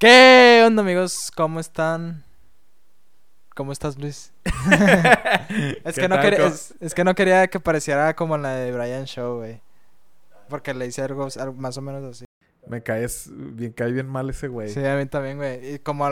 [0.00, 1.30] ¿Qué onda amigos?
[1.36, 2.24] ¿Cómo están?
[3.54, 4.32] ¿Cómo estás Luis?
[4.44, 8.38] es, ¿Qué que no tal, quería, co- es, es que no quería que pareciera como
[8.38, 9.60] la de Brian Show, güey.
[10.48, 12.24] Porque le hice algo, algo más o menos así.
[12.66, 14.70] Me caes bien, cae bien mal ese güey.
[14.70, 15.74] Sí, a mí también, güey.
[15.74, 16.08] Y como,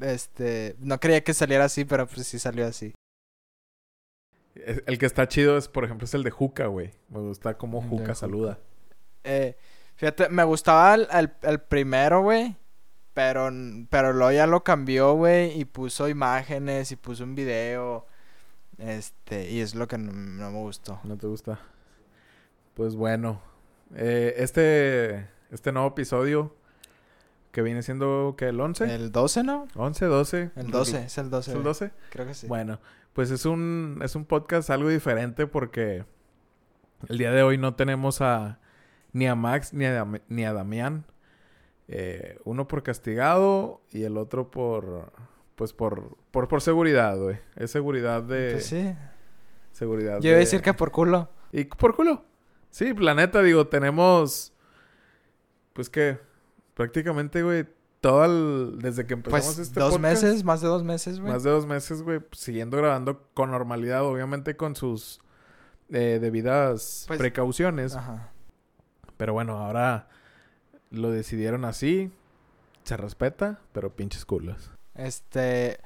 [0.00, 2.94] este, no quería que saliera así, pero pues sí salió así.
[4.56, 6.90] El que está chido es, por ejemplo, es el de Juca, güey.
[7.10, 8.14] Me gusta cómo Juca Juca.
[8.16, 8.58] saluda.
[9.22, 9.56] Eh,
[9.94, 12.56] fíjate, me gustaba el, el- el primero, güey.
[13.14, 13.48] Pero,
[13.90, 15.58] pero luego ya lo cambió, güey.
[15.58, 18.06] Y puso imágenes y puso un video.
[18.78, 21.00] Este, y es lo que no, no me gustó.
[21.04, 21.60] ¿No te gusta?
[22.74, 23.40] Pues bueno.
[23.94, 26.56] eh, este, este nuevo episodio
[27.52, 28.48] que viene siendo, ¿qué?
[28.48, 28.92] ¿El 11?
[28.92, 29.68] ¿El 12, no?
[29.76, 30.50] 11, 12.
[30.56, 31.50] El 12, es el 12.
[31.50, 31.64] ¿Es el güey.
[31.64, 31.90] 12?
[32.10, 32.46] Creo que sí.
[32.48, 32.80] Bueno,
[33.12, 36.04] pues es un, es un podcast algo diferente porque
[37.08, 38.58] el día de hoy no tenemos a
[39.12, 41.06] ni a Max ni a, ni a Damián.
[41.88, 45.12] Eh, uno por castigado y el otro por
[45.54, 47.38] pues por por, por seguridad, güey.
[47.56, 48.94] Es seguridad de Pues sí.
[49.72, 50.20] seguridad.
[50.20, 51.28] Yo iba a de- decir que por culo.
[51.52, 52.24] y por culo.
[52.70, 54.52] Sí, la neta, digo, tenemos
[55.74, 56.18] pues que
[56.74, 57.66] prácticamente, güey,
[58.00, 61.32] todo el desde que empezamos Pues este dos podcast, meses, más de dos meses, güey.
[61.32, 65.20] más de dos meses, güey, siguiendo grabando con normalidad, obviamente con sus
[65.90, 67.94] eh, debidas Pues- precauciones.
[67.94, 68.32] Ajá.
[69.16, 70.08] Pero bueno, ahora
[70.94, 72.10] lo decidieron así.
[72.84, 74.70] Se respeta, pero pinches culos.
[74.94, 75.78] Este.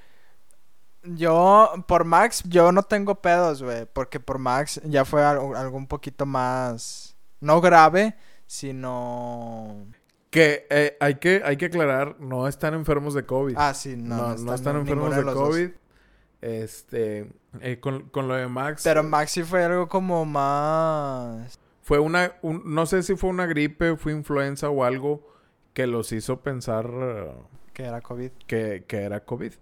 [1.04, 3.86] Yo, por Max, yo no tengo pedos, güey.
[3.92, 7.16] Porque por Max ya fue algo, algo un poquito más.
[7.40, 9.86] No grave, sino.
[10.30, 13.54] Que eh, hay que hay que aclarar, no están enfermos de COVID.
[13.56, 14.16] Ah, sí, no.
[14.16, 15.34] no, no están enfermos de dos.
[15.34, 15.70] COVID.
[16.40, 18.82] Este, eh, con, con lo de Max.
[18.84, 21.58] Pero Max sí fue algo como más.
[21.88, 25.26] Fue una, un- no sé si fue una gripe, fue influenza o algo
[25.72, 27.32] que los hizo pensar eh,
[27.72, 28.30] Que era COVID.
[28.46, 29.54] que, que era COVID.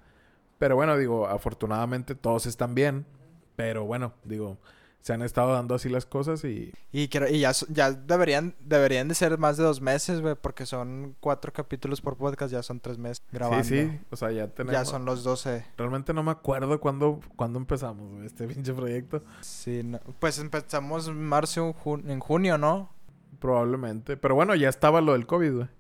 [0.59, 3.07] Pero bueno, digo, afortunadamente todos están bien.
[3.55, 4.59] Pero bueno, digo,
[5.07, 9.07] se han estado dando así las cosas y Y, quiero- y ya, ya deberían, deberían
[9.07, 10.35] de ser más de dos meses, güey.
[10.35, 13.63] Porque son cuatro capítulos por podcast, ya son tres meses grabando.
[13.63, 14.73] sí, sí, o sea, ya tenemos.
[14.73, 15.65] Ya son los doce.
[15.77, 19.23] Realmente no me acuerdo cuándo, cuándo empezamos güey, este pinche proyecto.
[19.43, 22.91] Sí, no- pues empezamos en marzo, jun- en junio, ¿no?
[23.39, 24.17] Probablemente.
[24.17, 25.67] Pero bueno, ya estaba lo del COVID, güey.
[25.67, 25.73] Sí,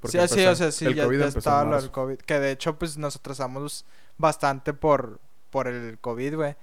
[0.00, 2.16] Porque sí, empezó- o sea, sí, ya, empezó estaba lo del COVID.
[2.18, 3.84] Que de hecho, pues nos atrasamos
[4.18, 6.56] bastante por, por el COVID, güey.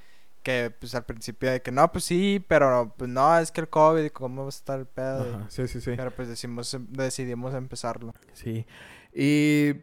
[0.44, 3.70] Que pues al principio de que no, pues sí, pero pues no, es que el
[3.70, 5.22] COVID, ¿cómo va a estar el pedo?
[5.22, 5.92] Ajá, sí, sí, sí.
[5.96, 8.14] Pero pues decimos, decidimos empezarlo.
[8.34, 8.66] Sí.
[9.14, 9.74] Y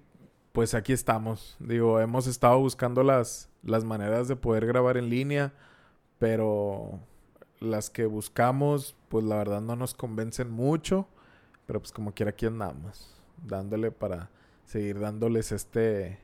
[0.53, 1.57] pues aquí estamos.
[1.61, 5.53] Digo, hemos estado buscando las, las maneras de poder grabar en línea,
[6.19, 7.01] pero
[7.61, 11.07] las que buscamos, pues la verdad no nos convencen mucho.
[11.67, 13.15] Pero pues como quiera aquí andamos,
[13.45, 14.31] dándole para
[14.65, 16.19] seguir dándoles este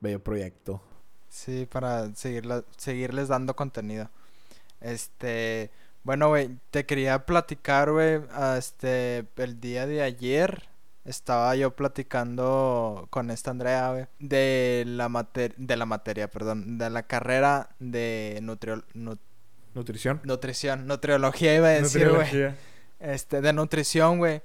[0.00, 0.82] bello proyecto.
[1.34, 4.08] Sí, para seguirla- seguirles dando contenido.
[4.80, 5.68] Este,
[6.04, 10.68] bueno, güey, te quería platicar, güey, a este, el día de ayer
[11.04, 16.88] estaba yo platicando con esta Andrea, güey, de la mater- de la materia, perdón, de
[16.88, 19.18] la carrera de nutrio- nu-
[19.74, 20.20] Nutrición.
[20.22, 22.20] nutrición, nutriología iba a decir, güey.
[22.22, 22.56] Nutriología.
[23.00, 24.40] Este, de nutrición, güey.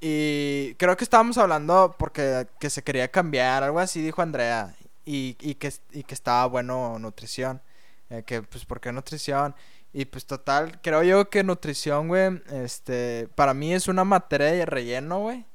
[0.00, 4.74] Y creo que estábamos hablando porque que se quería cambiar, algo así dijo Andrea.
[5.10, 7.62] Y, y, que, y que estaba bueno nutrición.
[8.10, 9.54] Eh, que pues, ¿por qué nutrición?
[9.94, 14.66] Y pues total, creo yo que nutrición, güey, este, para mí es una materia de
[14.66, 15.46] relleno, güey.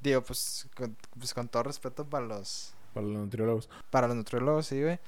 [0.00, 3.68] Digo, pues con, pues con todo respeto para los, Para los nutriólogos.
[3.90, 5.00] para los nutriólogos, sí, güey.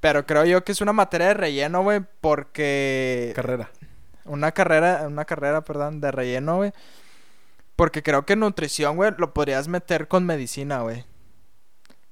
[0.00, 3.32] Pero creo yo que es una materia de relleno, güey, porque...
[3.34, 3.70] Carrera.
[4.26, 6.72] Una carrera, una carrera, perdón, de relleno, güey.
[7.76, 11.06] Porque creo que nutrición, güey, lo podrías meter con medicina, güey.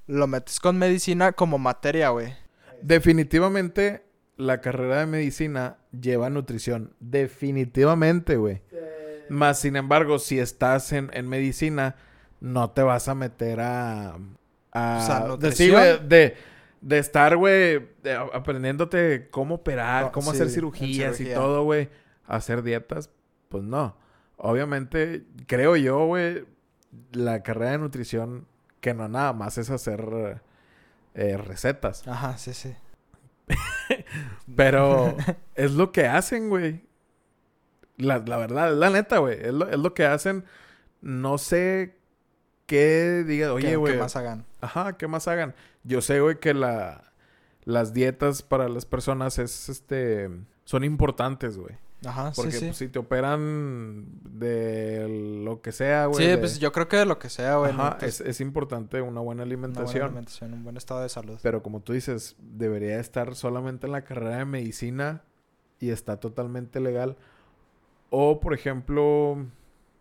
[0.07, 2.33] Lo metes con medicina como materia, güey.
[2.81, 4.07] Definitivamente
[4.37, 6.93] la carrera de medicina lleva nutrición.
[6.99, 8.61] Definitivamente, güey.
[9.29, 11.95] Más sin embargo, si estás en, en medicina,
[12.39, 14.17] no te vas a meter a.
[14.71, 15.81] a O sea, de, nutrición.
[15.81, 16.35] sí, de,
[16.81, 17.89] de estar, güey,
[18.33, 21.89] aprendiéndote cómo operar, cómo sí, hacer cirugías y todo, güey.
[22.25, 23.09] Hacer dietas,
[23.49, 23.97] pues no.
[24.37, 26.45] Obviamente, creo yo, güey,
[27.11, 28.47] la carrera de nutrición,
[28.81, 30.41] que no nada más es hacer
[31.15, 32.07] eh, recetas.
[32.07, 32.75] Ajá, sí, sí.
[34.55, 35.15] Pero
[35.55, 36.85] es lo que hacen, güey.
[37.97, 39.37] La, la verdad, es la neta, güey.
[39.41, 40.45] Es lo, es lo que hacen.
[41.01, 41.95] No sé
[42.65, 43.97] qué diga, ¿Qué- oye, qué güey.
[43.97, 44.45] más hagan?
[44.61, 45.55] Ajá, ¿qué más hagan?
[45.83, 47.11] Yo sé, güey, que la,
[47.63, 50.29] las dietas para las personas es, este,
[50.65, 51.75] son importantes, güey.
[52.05, 52.65] Ajá, Porque sí, sí.
[52.67, 56.23] pues, si te operan de lo que sea, güey.
[56.23, 57.71] sí, de- pues yo creo que de lo que sea, güey.
[57.71, 60.03] Ajá, es, es importante una buena una buena alimentación.
[60.03, 61.39] alimentación, un buen estado de salud.
[61.41, 65.23] Pero como tú dices, debería estar solamente en la carrera de medicina
[65.79, 67.17] y está totalmente legal.
[68.11, 69.37] O, por ejemplo,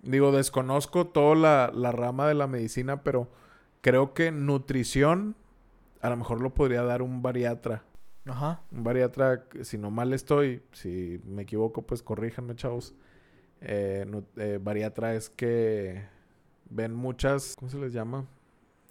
[0.03, 3.29] digo, desconozco toda la, la rama de la medicina, pero
[3.81, 5.35] creo que nutrición
[6.03, 7.83] a lo mejor lo podría dar un bariatra.
[8.27, 8.61] Ajá.
[8.73, 12.95] Un bariatra, si no mal estoy, si me equivoco, pues corríjanme, chavos.
[13.61, 14.05] Eh,
[14.37, 16.05] eh, bariatra es que
[16.69, 18.27] ven muchas, ¿cómo se les llama?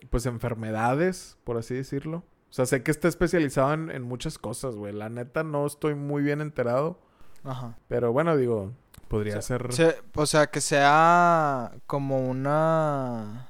[0.10, 2.24] Pues enfermedades, por así decirlo.
[2.50, 4.94] O sea, sé que está especializado en, en muchas cosas, güey.
[4.94, 7.00] La neta no estoy muy bien enterado.
[7.44, 7.78] Ajá.
[7.90, 8.72] Pero bueno, digo,
[9.10, 9.72] podría ser...
[9.74, 13.50] Se- o sea, que sea como una...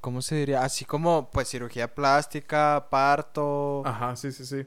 [0.00, 0.62] ¿Cómo se diría?
[0.62, 3.82] Así como, pues, cirugía plástica, parto.
[3.86, 4.66] Ajá, sí, sí, sí.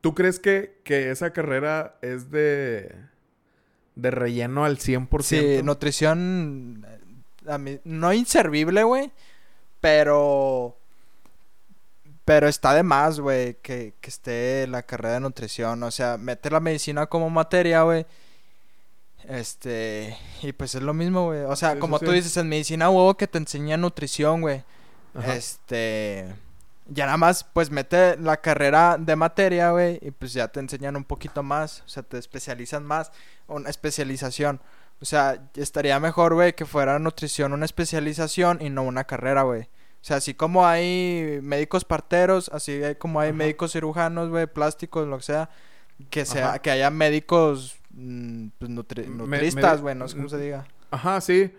[0.00, 2.94] ¿Tú crees que, que esa carrera es de...
[3.94, 5.22] de relleno al 100%?
[5.22, 6.86] Sí, nutrición...
[7.46, 9.12] A mí, no inservible, güey.
[9.80, 10.78] Pero...
[12.24, 15.82] Pero está de más, güey, que, que esté la carrera de nutrición.
[15.82, 18.06] O sea, mete la medicina como materia, güey.
[19.28, 20.16] Este...
[20.42, 21.40] Y pues es lo mismo, güey.
[21.42, 24.62] O sea, Sí, sí, como tú dices, en medicina huevo que te enseña nutrición, güey.
[25.14, 25.34] Ajá.
[25.34, 26.34] Este.
[26.88, 29.98] Ya nada más, pues mete la carrera de materia, güey.
[30.02, 31.82] Y pues ya te enseñan un poquito más.
[31.86, 33.12] O sea, te especializan más.
[33.46, 34.60] Una especialización.
[35.00, 39.62] O sea, estaría mejor, güey, que fuera nutrición una especialización y no una carrera, güey.
[39.62, 43.36] O sea, así como hay médicos parteros, así como hay Ajá.
[43.36, 45.50] médicos cirujanos, güey, plásticos, lo que sea.
[46.10, 46.58] Que sea, Ajá.
[46.60, 47.76] que haya médicos
[48.58, 50.66] pues, nutri- nutristas, güey, no sé cómo se diga.
[50.90, 51.52] Ajá, sí.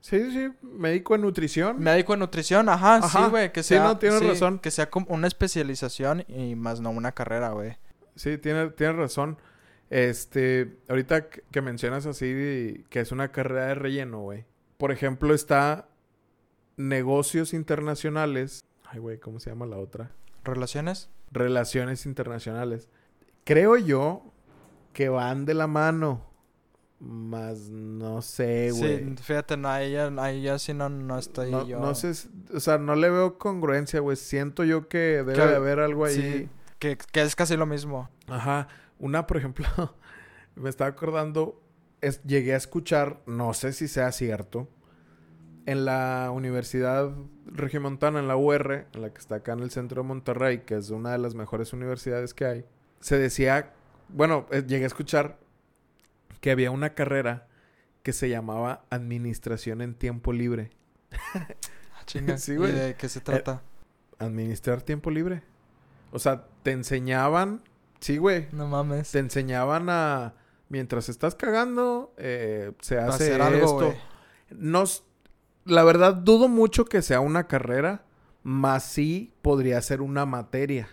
[0.00, 1.80] Sí, sí, médico en nutrición.
[1.82, 3.24] Médico de nutrición, ajá, Ajá.
[3.24, 4.60] sí, güey, que Sí, sea, no, tienes sí, razón.
[4.60, 7.76] que sea como una especialización y más no una carrera, güey.
[8.14, 9.38] Sí, tienes tiene razón.
[9.90, 14.44] Este, ahorita que mencionas así que es una carrera de relleno, güey.
[14.76, 15.88] Por ejemplo, está
[16.76, 18.62] negocios internacionales.
[18.84, 20.12] Ay, güey, ¿cómo se llama la otra?
[20.44, 21.10] ¿Relaciones?
[21.32, 22.88] Relaciones internacionales.
[23.44, 24.32] Creo yo
[24.92, 26.24] que van de la mano.
[27.00, 28.98] Más no sé, güey.
[28.98, 31.78] Sí, fíjate, no, ahí ya, ahí ya sí no, no estoy no, yo.
[31.78, 32.12] no sé,
[32.52, 34.16] o sea, no le veo congruencia, güey.
[34.16, 36.14] Siento yo que debe Que- de haber algo ahí.
[36.14, 36.48] Sí,
[36.80, 38.10] que, que es casi lo mismo.
[38.26, 38.66] Ajá.
[38.98, 39.64] Una, por ejemplo,
[40.56, 41.62] me estaba acordando,
[42.00, 44.66] es, llegué a escuchar, no sé si sea cierto,
[45.66, 47.12] en la Universidad
[47.46, 50.74] Regiomontana, en la UR, en la que está acá en el centro de Monterrey, que
[50.76, 52.64] es una de las mejores universidades que hay,
[53.00, 53.72] se decía,
[54.08, 55.38] bueno, eh, llegué a escuchar
[56.40, 57.46] que había una carrera
[58.02, 60.70] que se llamaba Administración en Tiempo Libre.
[62.00, 62.38] Ah, chinga.
[62.38, 62.72] Sí, ¿Y güey.
[62.72, 63.60] de qué se trata?
[64.18, 65.42] ¿Administrar tiempo libre?
[66.12, 67.60] O sea, te enseñaban,
[68.00, 69.10] sí, güey, no mames.
[69.10, 70.34] te enseñaban a
[70.68, 73.96] mientras estás cagando eh, se hace algo, esto güey.
[74.50, 74.84] no
[75.64, 78.02] la verdad dudo mucho que sea una carrera
[78.42, 80.88] más sí podría ser una materia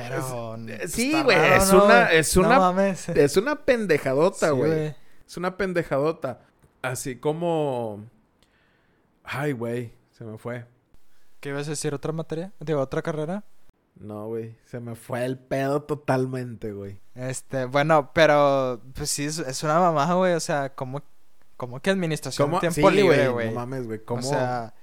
[0.00, 0.56] Pero...
[0.88, 3.08] sí, güey, es ¿no, una- es No una- mames.
[3.10, 4.94] es una pendejadota Sí, güey
[5.26, 6.40] es una pendejadota
[6.82, 8.04] así como
[9.24, 10.66] ay güey se me fue
[11.40, 11.94] ¿Qué ibas a decir?
[11.94, 12.52] ¿Otra materia?
[12.60, 13.44] Digo, ¿otra carrera?
[13.96, 18.82] no güey se me fue el pedo totalmente güey Este, bueno, pero...
[18.94, 20.34] Pues sí, es, es una mamada, güey.
[20.34, 21.02] O sea, ¿cómo,
[21.56, 22.60] cómo que administración ¿Cómo?
[22.60, 23.50] de tiempo Sí, libre, no güey?
[23.52, 24.74] mames güey cómo O sea,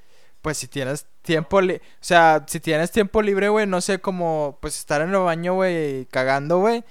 [0.43, 4.59] pues si tienes tiempo libre, o sea, si tienes tiempo libre, güey, no sé, como
[4.61, 6.83] pues estar en el baño, güey, cagando, güey,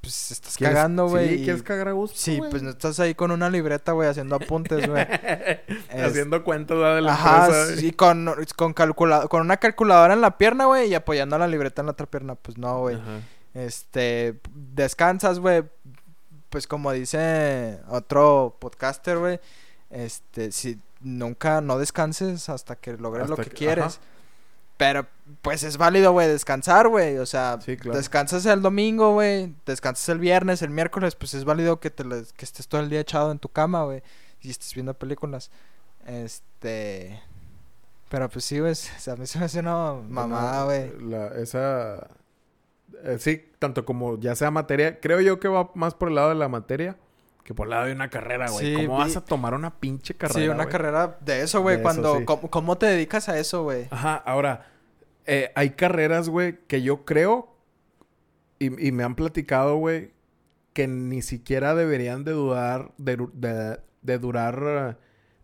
[0.00, 1.28] pues estás ¿Quieres- cagando, güey.
[1.28, 4.08] sí y- quieres cagar a gusto Sí, pues no estás ahí con una libreta, güey,
[4.08, 5.04] haciendo apuntes, güey.
[5.90, 7.80] Es- Haciendo cuentas de la Ajá, empresa.
[7.80, 11.82] sí, con, con, calcula- con una calculadora en la pierna, güey, y apoyando la libreta
[11.82, 12.98] en la otra pierna, pues no, güey.
[13.54, 15.64] Este, descansas, güey.
[16.50, 19.40] Pues como dice otro podcaster, güey.
[19.90, 23.84] Este, si nunca no descanses hasta que logres lo que, que- quieres.
[23.84, 23.98] ajá.
[24.76, 25.06] Pero,
[25.42, 27.18] pues es válido, güey, descansar, güey.
[27.18, 27.98] O sea, Sí, claro.
[27.98, 29.52] descansas el domingo, güey.
[29.66, 33.00] Descansas el viernes, el miércoles, pues es válido que te que estés todo el día
[33.00, 34.04] echado en tu cama, güey.
[34.40, 35.50] Y estés viendo películas.
[36.06, 37.20] Este.
[38.08, 38.72] Pero pues sí, güey.
[38.72, 40.92] O sea, a mí se me hace una mamada, güey.
[41.42, 42.06] Esa.
[43.02, 45.00] eh, sí, tanto como ya sea materia.
[45.00, 46.96] Creo yo que va más por el lado de la materia
[47.48, 48.66] que por el lado de una carrera, güey.
[48.66, 50.38] Sí, ¿Cómo vi- vas a tomar una pinche carrera?
[50.38, 50.68] Sí, una güey?
[50.68, 51.76] carrera de eso, güey.
[51.76, 52.24] De eso, Cuando, sí.
[52.26, 53.86] ¿cómo, cómo te dedicas a eso, güey?
[53.90, 54.66] Ajá, ahora.
[55.24, 57.54] eh, hay carreras, güey, que yo creo.
[58.58, 60.10] Y, y me han platicado, güey,
[60.74, 62.92] que ni siquiera deberían de dudar.
[62.98, 64.96] De, de- de durar eh,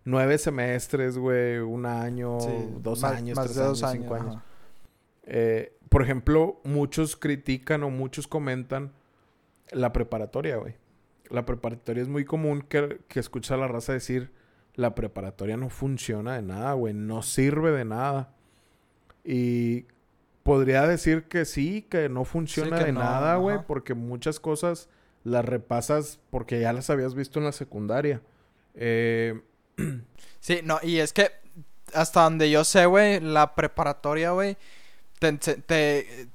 [0.05, 4.15] nueve semestres, güey, un año, Sí, dos más- años, más tres de años, dos cinco
[4.15, 4.37] años.
[5.23, 8.93] Eh, por ejemplo, muchos critican o muchos comentan
[9.71, 10.77] la preparatoria, güey.
[11.31, 14.31] La preparatoria es muy común que, que escucha a la raza decir,
[14.75, 18.35] la preparatoria no funciona de nada, güey, no sirve de nada.
[19.25, 19.87] Y
[20.43, 24.89] podría decir que sí, que no funciona que de no, nada, güey, porque muchas cosas
[25.23, 28.21] las repasas porque ya las habías visto en la secundaria.
[28.75, 29.41] Eh,
[30.41, 31.31] Sí, no, y es que
[31.95, 34.59] hasta donde yo sé, güey, la preparatoria, güey,
[35.19, 36.29] te, te,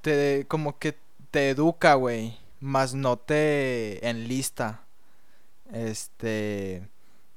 [0.00, 0.96] te- como que
[1.30, 4.82] te educa, güey, más no te enlista.
[5.72, 6.88] Este,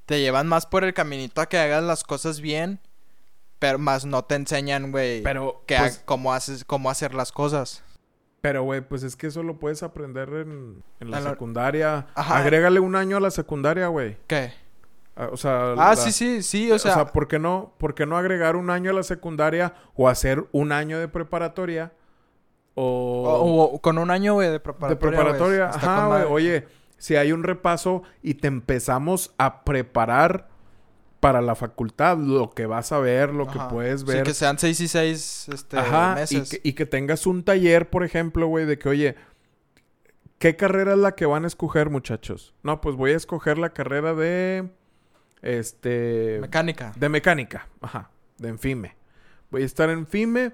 [0.05, 2.79] te llevan más por el caminito a que hagas las cosas bien,
[3.59, 7.31] pero más no te enseñan, güey, pero, que ha- pues, cómo haces, cómo hacer las
[7.31, 7.83] cosas.
[8.41, 12.07] pero, güey, pues es que eso lo puedes aprender en, en la secundaria.
[12.15, 12.37] Ajá.
[12.37, 14.15] Agrégale un año a la secundaria, güey.
[14.27, 14.53] ¿Qué?
[15.17, 18.05] Ah, O sea, Ah, la- sí, sí, sí, o sea, ¿por qué no, por qué
[18.05, 21.91] no agregar un año a la secundaria o hacer un año de preparatoria?
[22.75, 24.95] O, o- o con un año, güey, de preparatoria.
[24.95, 25.69] de preparatoria.
[25.69, 26.23] Ajá, güey.
[26.23, 30.47] Oye, si hay un repaso y te empezamos a preparar
[31.19, 34.23] para la facultad, lo que vas a ver, lo que puedes Sí, ver.
[34.23, 36.49] que sean seis y seis este, Ajá, y meses.
[36.49, 39.15] que, y que tengas un taller, por ejemplo, güey, de que, oye,
[40.37, 42.53] ¿qué carrera es la que van a escoger, muchachos?
[42.63, 44.69] No, pues voy a escoger la carrera de,
[45.41, 46.93] este, Mecánica.
[46.95, 48.95] de mecánica, ajá, de Enfime.
[49.51, 50.53] Voy a estar en Enfime.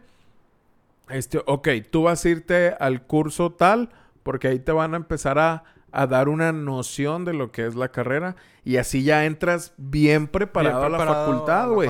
[1.09, 3.89] Este, ok, tú vas a irte al curso tal,
[4.24, 7.75] porque ahí te van a empezar a, a dar una noción de lo que es
[7.75, 8.35] la carrera.
[8.63, 11.89] Y así ya entras bien preparado, Bien a la facultad, güey.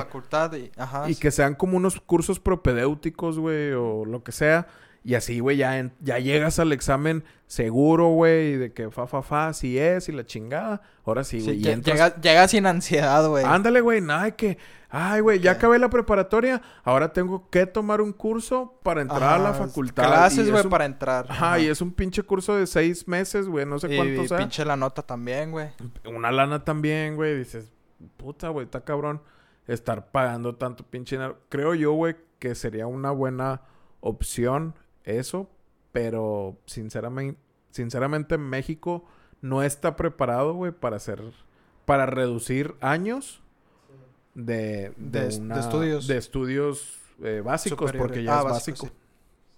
[0.58, 1.20] y, ajá, Y sí.
[1.20, 4.66] que sean como unos cursos propedéuticos, güey, o lo que sea.
[5.08, 9.22] Y así, güey, ya, en- ya llegas al examen seguro, güey, de que fa, fa,
[9.22, 10.82] fa, si es, y la chingada.
[11.04, 13.44] Ahora sí, Sí, güey, y lle- entras- llega, llega sin ansiedad, güey.
[13.44, 14.58] Ándale, güey, nada de que,
[14.90, 19.38] ay, güey, ya acabé la preparatoria, ahora tengo que tomar un curso para entrar a
[19.38, 20.06] la facultad.
[20.08, 21.26] Clases, güey, un- para entrar.
[21.28, 24.26] Ajá, y es un pinche curso de seis meses, güey, no sé Y, cuánto y
[24.28, 24.38] sea.
[24.38, 25.68] pinche la nota también, güey.
[26.04, 27.70] Una lana también, güey, dices,
[28.16, 29.22] puta, güey, está cabrón
[29.68, 31.38] estar pagando tanto pinche dinero.
[31.48, 33.62] Creo yo, güey, que sería una buena
[34.00, 34.74] opción
[35.06, 35.48] eso,
[35.92, 39.04] pero sinceramente, sinceramente México
[39.40, 41.22] no está preparado, güey, para hacer,
[41.86, 43.40] para reducir años
[44.34, 46.06] de, De estudios.
[46.06, 48.90] de estudios eh, básicos, porque ya Ah, es básico.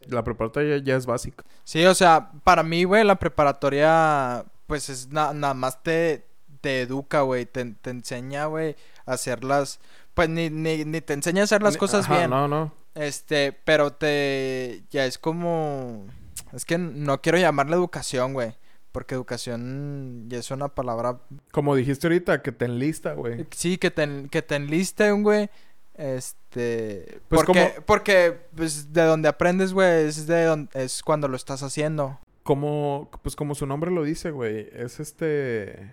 [0.06, 1.44] La preparatoria ya, ya es básica.
[1.64, 6.24] Sí, o sea, para mí, güey, la preparatoria, pues es na- nada más te,
[6.60, 8.76] te educa, güey, te, te enseña, güey,
[9.06, 9.80] a hacer las,
[10.14, 12.72] pues ni, ni, ni te enseña a hacer las Ni- cosas ajá, bien, No, no.
[12.94, 16.06] Este, pero te, ya es como,
[16.52, 18.54] es que no quiero llamarle educación, güey,
[18.92, 21.20] porque educación ya es una palabra,
[21.52, 23.46] Como dijiste ahorita, que te enlista, güey.
[23.50, 25.48] sí, que te, en- que te enlisten, güey,
[25.94, 31.28] este, Pues porque, como- porque, pues, de donde aprendes, güey, es de donde, es cuando
[31.28, 32.18] lo estás haciendo.
[32.42, 35.92] Como, pues como su nombre lo dice, güey, es este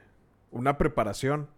[0.51, 1.49] una preparación.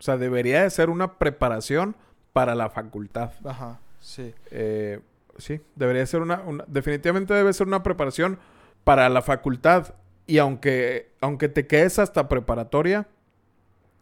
[0.00, 1.94] O sea, debería de ser una preparación
[2.32, 3.30] para la facultad.
[3.44, 4.34] Ajá, sí.
[4.50, 5.00] Eh,
[5.38, 8.38] sí, debería ser una, una- definitivamente debe ser una preparación
[8.84, 9.94] para la facultad.
[10.26, 13.08] Y aunque, aunque te quedes hasta preparatoria,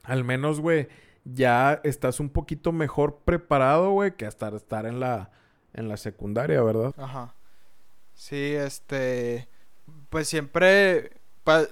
[0.02, 0.88] al menos, güey,
[1.24, 5.30] ya estás un poquito mejor preparado, güey, que hasta estar en la,
[5.74, 6.94] en la secundaria, ¿verdad?
[6.98, 7.34] Ajá.
[8.14, 9.48] Sí, este.
[10.10, 11.12] Pues siempre.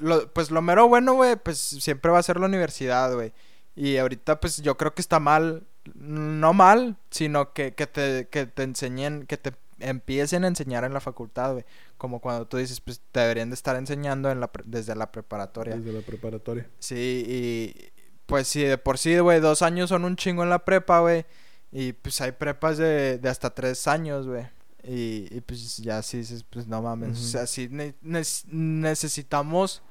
[0.00, 3.32] lo- pues lo mero bueno, güey, pues siempre va a ser la universidad, güey.
[3.76, 5.66] Y ahorita, pues yo creo que está mal.
[5.94, 10.92] No mal, sino que, que, te, que te enseñen, que te empiecen a enseñar en
[10.92, 11.64] la facultad, güey.
[11.96, 15.10] Como cuando tú dices, pues te deberían de estar enseñando en la pre- desde la
[15.12, 15.76] preparatoria.
[15.76, 16.68] Desde la preparatoria.
[16.78, 17.90] Sí, y
[18.26, 21.24] pues sí, de por sí, güey, dos años son un chingo en la prepa, güey.
[21.70, 24.46] Y pues hay prepas de, de hasta tres años, güey.
[24.84, 27.18] Y, y pues ya sí dices, pues no mames.
[27.18, 29.82] O sea, sí ne- nes- necesitamos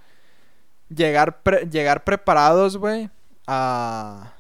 [0.89, 3.10] llegar, pre- llegar preparados, güey,
[3.46, 4.34] a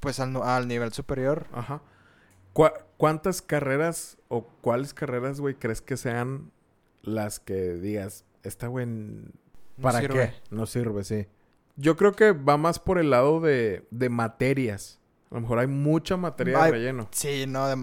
[0.00, 1.46] pues al, nivel superior.
[1.52, 1.82] Ajá.
[2.52, 6.50] ¿Cuá- ¿Cuántas carreras o cuáles carreras, güey, crees que sean
[7.02, 9.30] las que digas, esta, güey, No
[9.80, 10.34] ¿para qué?
[10.50, 11.26] No sirve, sí.
[11.76, 14.98] Yo creo que va más por el lado de, de materias.
[15.30, 17.08] A lo mejor hay mucha materia Ay, de relleno.
[17.12, 17.76] Sí, no, de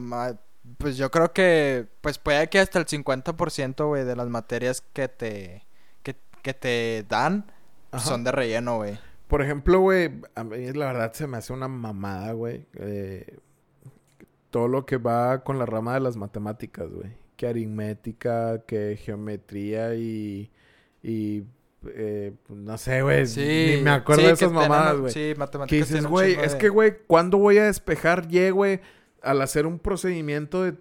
[0.77, 5.07] pues yo creo que, pues puede que hasta el 50%, güey, de las materias que
[5.07, 5.65] te,
[6.03, 7.45] que, que te dan
[7.91, 8.03] Ajá.
[8.03, 9.00] son de relleno, güey.
[9.36, 12.65] Por ejemplo, güey, a mí la verdad se me hace una mamada, güey.
[12.75, 13.36] eh,
[14.50, 17.12] todo lo que va con la rama de las matemáticas, güey.
[17.36, 20.50] Que aritmética, que geometría y...
[21.04, 21.44] y
[21.88, 23.25] eh, no sé, güey.
[23.36, 25.12] ni me acuerdo sí, de esas mamadas, güey.
[25.12, 28.80] Sí, Que matemáticas dices, güey, es que, güey, ¿cuándo voy a despejar Y, güey?
[29.22, 30.75] Al hacer un procedimiento de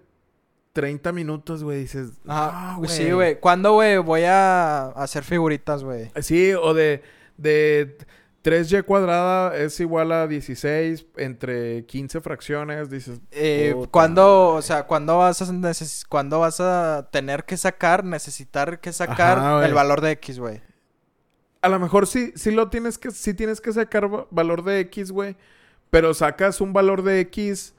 [0.71, 2.11] 30 minutos, güey, dices...
[2.25, 3.37] "Ah, güey, sí, güey.
[3.37, 6.09] ¿Cuándo, güey, voy a hacer figuritas, güey?
[6.21, 7.01] Sí, o de,
[7.35, 7.97] de
[8.45, 13.19] 3y cuadrada es igual a 16 entre 15 fracciones, dices...
[13.31, 18.79] Eh, ¿cuándo, o sea, cuándo vas a neces- cuándo vas a tener que sacar, necesitar
[18.79, 20.61] que sacar Ajá, el valor de X, güey?
[21.61, 24.79] A lo mejor sí, sí lo tienes que, sí tienes que sacar va- valor de
[24.81, 25.35] X, güey.
[25.89, 27.73] Pero sacas un valor de X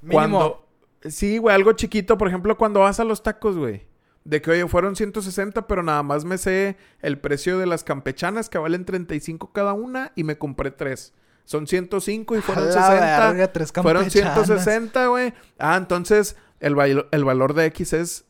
[0.00, 0.12] Mínimo.
[0.14, 0.66] cuando...
[1.10, 2.16] Sí, güey, algo chiquito.
[2.16, 3.84] Por ejemplo, cuando vas a los tacos, güey.
[4.24, 8.48] De que, oye, fueron 160, pero nada más me sé el precio de las campechanas
[8.48, 11.12] que valen 35 cada una y me compré tres.
[11.44, 13.26] Son 105 y fueron la 60.
[13.32, 14.34] verga, tres Fueron campechanas.
[14.46, 15.34] 160, güey.
[15.58, 18.24] Ah, entonces el, valo- el valor de X es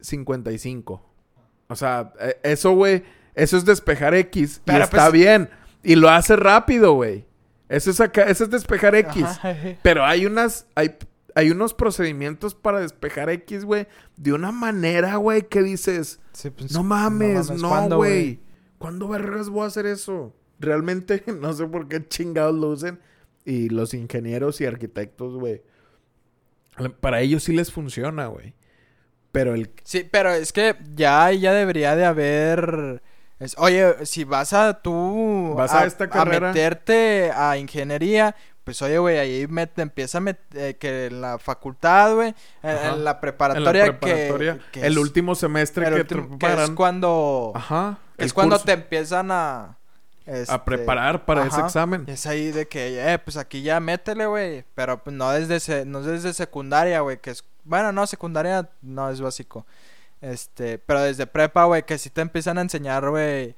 [0.00, 1.02] 55.
[1.68, 3.02] O sea, eh, eso, güey,
[3.34, 4.60] eso es despejar X.
[4.66, 5.48] y está pues- bien.
[5.82, 7.24] Y lo hace rápido, güey.
[7.68, 9.24] Eso es acá, eso es despejar X.
[9.42, 9.54] Ajá.
[9.82, 10.96] Pero hay unas, hay,
[11.34, 13.86] hay unos procedimientos para despejar X, güey,
[14.16, 18.40] de una manera, güey, que dices, Sí, pues, no mames, mames, no, ¿cuándo, güey.
[18.78, 20.34] ¿Cuándo vergas voy a hacer eso?
[20.58, 23.00] Realmente no sé por qué chingados lo usen.
[23.44, 25.62] Y los ingenieros y arquitectos, güey.
[27.00, 28.54] Para ellos sí les funciona, güey.
[29.30, 29.70] Pero el...
[29.84, 33.02] Sí, pero es que ya, ya debería de haber...
[33.38, 35.54] es- oye, si vas a tú...
[35.56, 36.48] Vas a esta carrera.
[36.48, 40.76] meterte a ingeniería, pues oye, güey, ahí met- empieza a meter...
[40.78, 42.80] que en la facultad, güey, en, Ajá.
[42.80, 43.98] en la En la preparatoria,
[44.70, 47.52] que- el es- último semestre el que último- que es cuando...
[47.54, 47.98] Ajá.
[48.18, 48.66] es cuando curso.
[48.66, 49.76] te empiezan a...
[50.26, 52.04] este, A preparar para ese examen.
[52.06, 54.64] Es ahí de que, eh, pues aquí ya métele, güey.
[54.74, 57.18] Pero pues no desde, se- no desde secundaria, güey.
[57.20, 59.66] Que es, bueno, no, secundaria no es básico.
[60.20, 63.56] Este, pero desde prepa, güey, que sí te empiezan a enseñar, güey,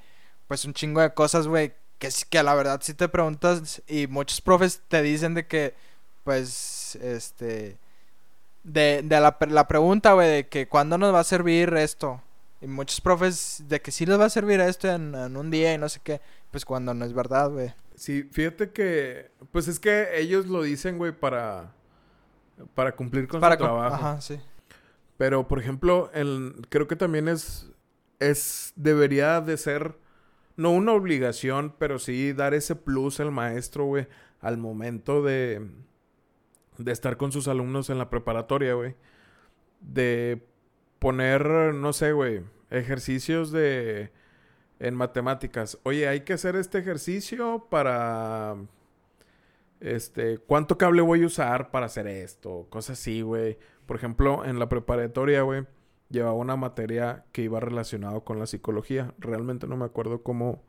[0.48, 1.74] pues un chingo de cosas, güey.
[1.98, 5.74] Que que la verdad sí te preguntas y muchos profes te dicen de que,
[6.24, 7.78] pues, este,
[8.62, 12.20] de, de la, la pregunta, güey, de que cuándo nos va a servir esto.
[12.60, 15.74] Y muchos profes de que sí les va a servir esto en, en un día
[15.74, 16.20] y no sé qué.
[16.50, 17.74] Pues cuando no es verdad, güey.
[17.94, 19.30] Sí, fíjate que...
[19.52, 21.72] Pues es que ellos lo dicen, güey, para...
[22.74, 23.94] Para cumplir con Para su com- trabajo.
[23.94, 24.40] Ajá, sí.
[25.18, 27.66] Pero, por ejemplo, el, creo que también es,
[28.18, 29.94] es, debería de ser,
[30.56, 34.06] no una obligación, pero sí dar ese plus al maestro, güey,
[34.40, 35.68] al momento de,
[36.78, 38.94] de estar con sus alumnos en la preparatoria, güey.
[39.80, 40.46] De
[40.98, 44.12] poner, no sé, güey, ejercicios de,
[44.78, 45.78] en matemáticas.
[45.82, 48.56] Oye, hay que hacer este ejercicio para,
[49.80, 52.66] este, ¿cuánto cable voy a usar para hacer esto?
[52.70, 53.58] Cosas así, güey.
[53.86, 55.66] Por ejemplo, en la preparatoria, güey,
[56.14, 59.12] llevaba una materia que iba relacionado con la psicología.
[59.18, 60.62] Realmente no me acuerdo cómo,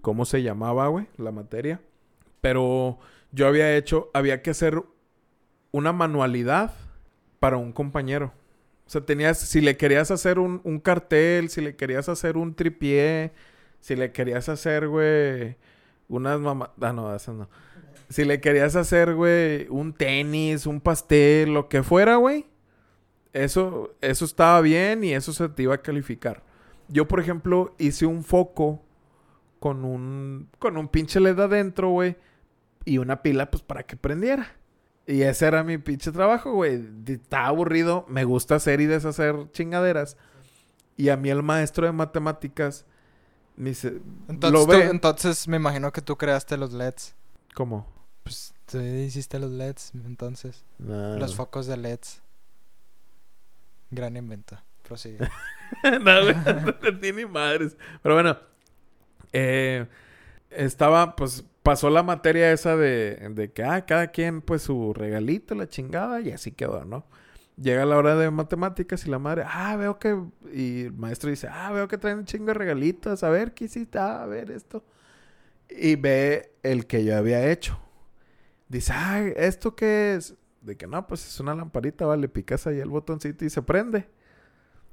[0.00, 1.80] cómo se llamaba, güey, la materia.
[2.40, 2.98] Pero
[3.30, 4.82] yo había hecho, había que hacer
[5.70, 6.72] una manualidad
[7.38, 8.32] para un compañero.
[8.86, 13.32] O sea, tenías, si le querías hacer un, cartel, si le querías hacer un tripié,
[13.78, 15.56] si le querías hacer, güey,
[16.08, 16.70] unas mamás...
[16.80, 17.48] Ah, no, esas no.
[18.08, 22.46] Si le querías hacer, güey, un tenis, un pastel, lo que fuera, güey.
[23.32, 26.42] Eso, eso estaba bien y eso se te iba a calificar.
[26.88, 28.82] Yo, por ejemplo, hice un foco
[29.60, 32.16] con un, con un pinche LED adentro, güey.
[32.84, 34.56] Y una pila, pues, para que prendiera.
[35.06, 36.82] Y ese era mi pinche trabajo, güey.
[37.06, 38.04] Estaba aburrido.
[38.08, 40.16] Me gusta hacer y deshacer chingaderas.
[40.96, 42.84] Y a mí el maestro de matemáticas
[43.56, 44.00] me dice...
[44.28, 47.14] Entonces, lo tú- entonces me imagino que tú creaste los LEDs.
[47.54, 47.86] ¿Cómo?
[48.22, 50.64] Pues tú hiciste los LEDs, entonces.
[50.78, 51.16] No.
[51.18, 52.22] Los focos de LEDs.
[53.90, 54.58] Gran invento.
[54.82, 55.18] Prosigue.
[55.84, 57.76] no, no entendí ni madres.
[58.02, 58.38] Pero bueno,
[59.32, 59.86] eh,
[60.50, 65.54] estaba, pues, pasó la materia esa de, de que, ah, cada quien, pues, su regalito,
[65.54, 67.04] la chingada, y así quedó, ¿no?
[67.56, 70.18] Llega la hora de matemáticas y la madre, ah, veo que,
[70.52, 73.64] y el maestro dice, ah, veo que traen un chingo de regalitos, a ver, ¿qué
[73.64, 73.98] hiciste?
[73.98, 74.84] Ah, a ver esto.
[75.68, 77.78] Y ve el que yo había hecho.
[78.68, 80.34] Dice, ah, ¿esto qué es?
[80.60, 84.08] De que no, pues es una lamparita, vale, picas ahí el botoncito y se prende.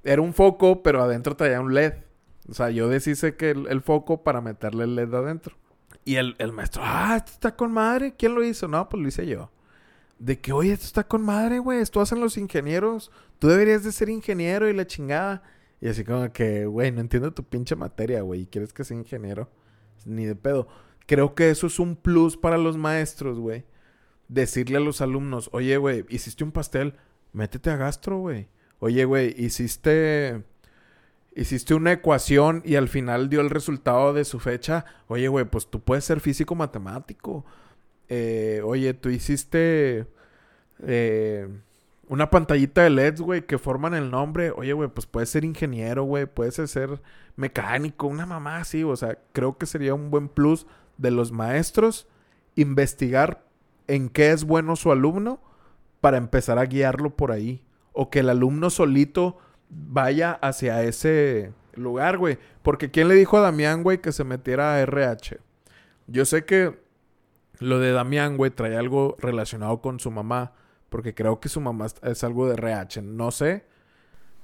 [0.04, 1.94] Era un foco, pero adentro traía un LED.
[2.50, 5.56] O sea, yo deshice que el, foco para meterle el LED adentro.
[6.06, 8.16] Y el, el maestro, ah, esto está con madre.
[8.18, 8.70] ¿Quién lo hizo?
[8.70, 9.52] No, pues lo hice yo.
[10.20, 11.80] De que, oye, esto está con madre, güey.
[11.80, 13.12] Esto hacen los ingenieros.
[13.40, 15.44] Tú deberías de ser ingeniero y la chingada.
[15.82, 18.42] Y así como que, güey, no entiendo tu pinche materia, güey.
[18.42, 19.50] ¿Y quieres que sea ingeniero?
[20.06, 20.68] Ni de pedo.
[21.06, 23.66] Creo que eso es un plus para los maestros, güey.
[24.30, 26.96] Decirle a los alumnos, oye, güey, hiciste un pastel,
[27.34, 28.48] métete a gastro, güey.
[28.80, 30.44] Oye, güey, hiciste.
[31.36, 34.86] Hiciste una ecuación y al final dio el resultado de su fecha.
[35.08, 37.46] Oye, güey, pues tú puedes ser físico matemático.
[38.10, 40.08] Eh, oye, tú hiciste.
[40.84, 41.48] eh,
[42.10, 44.52] una pantallita de LEDs, güey, que forman el nombre.
[44.52, 47.02] Oye, güey, pues puedes ser ingeniero, güey, puedes ser
[47.36, 48.84] mecánico, una mamá así.
[48.84, 50.66] O sea, creo que sería un buen plus
[50.98, 52.08] de los maestros
[52.56, 53.44] investigar
[53.88, 55.42] en qué es bueno su alumno
[56.02, 57.64] para empezar a guiarlo por ahí.
[57.94, 59.38] O que el alumno solito
[59.70, 62.38] vaya hacia ese lugar, güey.
[62.62, 65.40] Porque ¿quién le dijo a Damián, güey, que se metiera a RH?
[66.08, 66.80] Yo sé que
[67.60, 70.54] lo de Damián, güey, trae algo relacionado con su mamá.
[70.90, 73.02] Porque creo que su mamá es algo de RH.
[73.02, 73.66] No sé.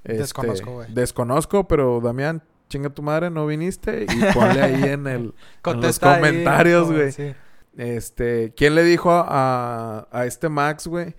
[0.04, 0.92] Este, desconozco, güey.
[0.92, 4.04] Desconozco, pero Damián, chinga tu madre, no viniste.
[4.04, 7.34] Y ponle ahí en, el, en los comentarios, güey.
[7.76, 11.14] Este, ¿quién le dijo a, a este Max, güey,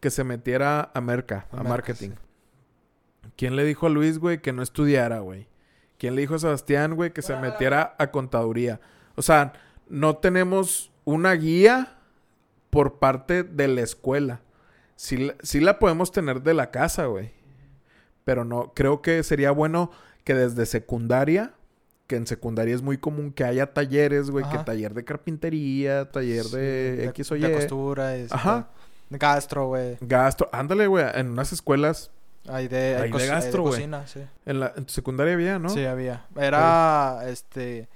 [0.00, 2.10] que se metiera a Merca, a, marketing?
[3.36, 5.48] ¿Quién le dijo a Luis, güey, que no estudiara, güey?
[5.98, 8.80] ¿Quién le dijo a Sebastián, güey, que se metiera a contaduría?
[9.16, 9.52] O sea,
[9.88, 11.98] no tenemos una guía
[12.70, 14.40] por parte de la escuela.
[14.96, 17.32] Sí, sí la podemos tener de la casa, güey.
[18.24, 19.90] Pero no, creo que sería bueno
[20.24, 21.54] que desde secundaria
[22.10, 26.44] que en secundaria es muy común que haya talleres, güey, que taller de carpintería, taller
[26.46, 27.42] de X o Y.
[27.42, 28.68] De costura, es, Ajá.
[29.08, 29.96] De gastro, güey.
[30.00, 32.10] Gastro, ándale, güey, en unas escuelas
[32.48, 33.88] hay de, hay de gastro, güey.
[34.06, 34.20] Sí.
[34.44, 35.68] En, la, en tu secundaria había, ¿no?
[35.68, 36.26] Sí, había.
[36.34, 37.88] Era, este...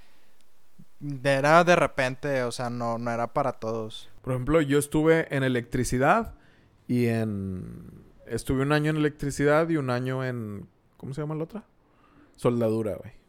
[1.25, 4.09] Era de repente, o sea, no, no era para todos.
[4.21, 6.35] Por ejemplo, yo estuve en electricidad
[6.87, 8.05] y en...
[8.27, 10.69] Estuve un año en electricidad y un año en...
[10.95, 11.65] ¿Cómo se llama la otra?
[12.37, 13.24] Soldadura, güey.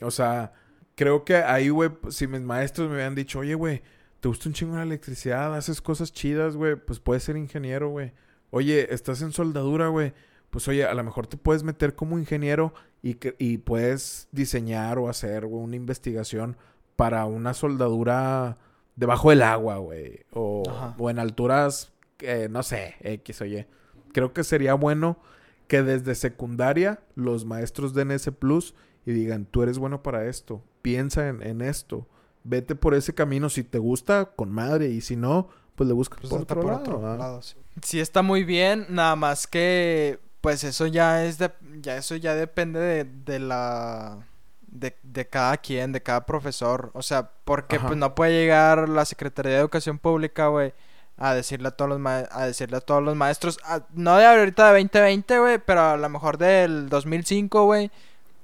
[0.00, 0.52] O sea,
[0.94, 3.82] creo que ahí, güey, si mis maestros me habían dicho, oye, güey,
[4.20, 8.12] te gusta un chingo la electricidad, haces cosas chidas, güey, pues puedes ser ingeniero, güey.
[8.50, 10.12] Oye, estás en soldadura, güey.
[10.50, 15.08] Pues oye, a lo mejor te puedes meter como ingeniero y, y puedes diseñar o
[15.08, 16.56] hacer una investigación
[16.96, 18.58] para una soldadura
[18.96, 20.24] debajo del agua, güey.
[20.32, 20.64] O,
[20.98, 23.66] o, en alturas, eh, no sé, X o Y.
[24.12, 25.20] Creo que sería bueno
[25.68, 28.74] que desde secundaria los maestros den ese plus
[29.06, 32.08] y digan, tú eres bueno para esto, piensa en, esto,
[32.42, 36.18] vete por ese camino, si te gusta, con madre, y si no, pues le buscas
[36.20, 37.40] pues por, otro, lado,
[37.80, 38.00] sí.
[38.00, 43.04] está muy bien, nada más que, pues eso ya es de, ya eso ya depende
[43.04, 44.26] de, la...
[44.66, 44.94] De,
[45.28, 46.90] cada quien, de cada profesor.
[46.94, 50.72] O sea, porque pues no puede llegar la Secretaría de Educación Pública, güey,
[51.18, 53.58] a decirle a todos los a decirle a todos los maestros,
[53.92, 57.90] no de ahorita de 2020, güey, pero a lo mejor del 2005, güey,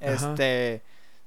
[0.01, 0.83] este,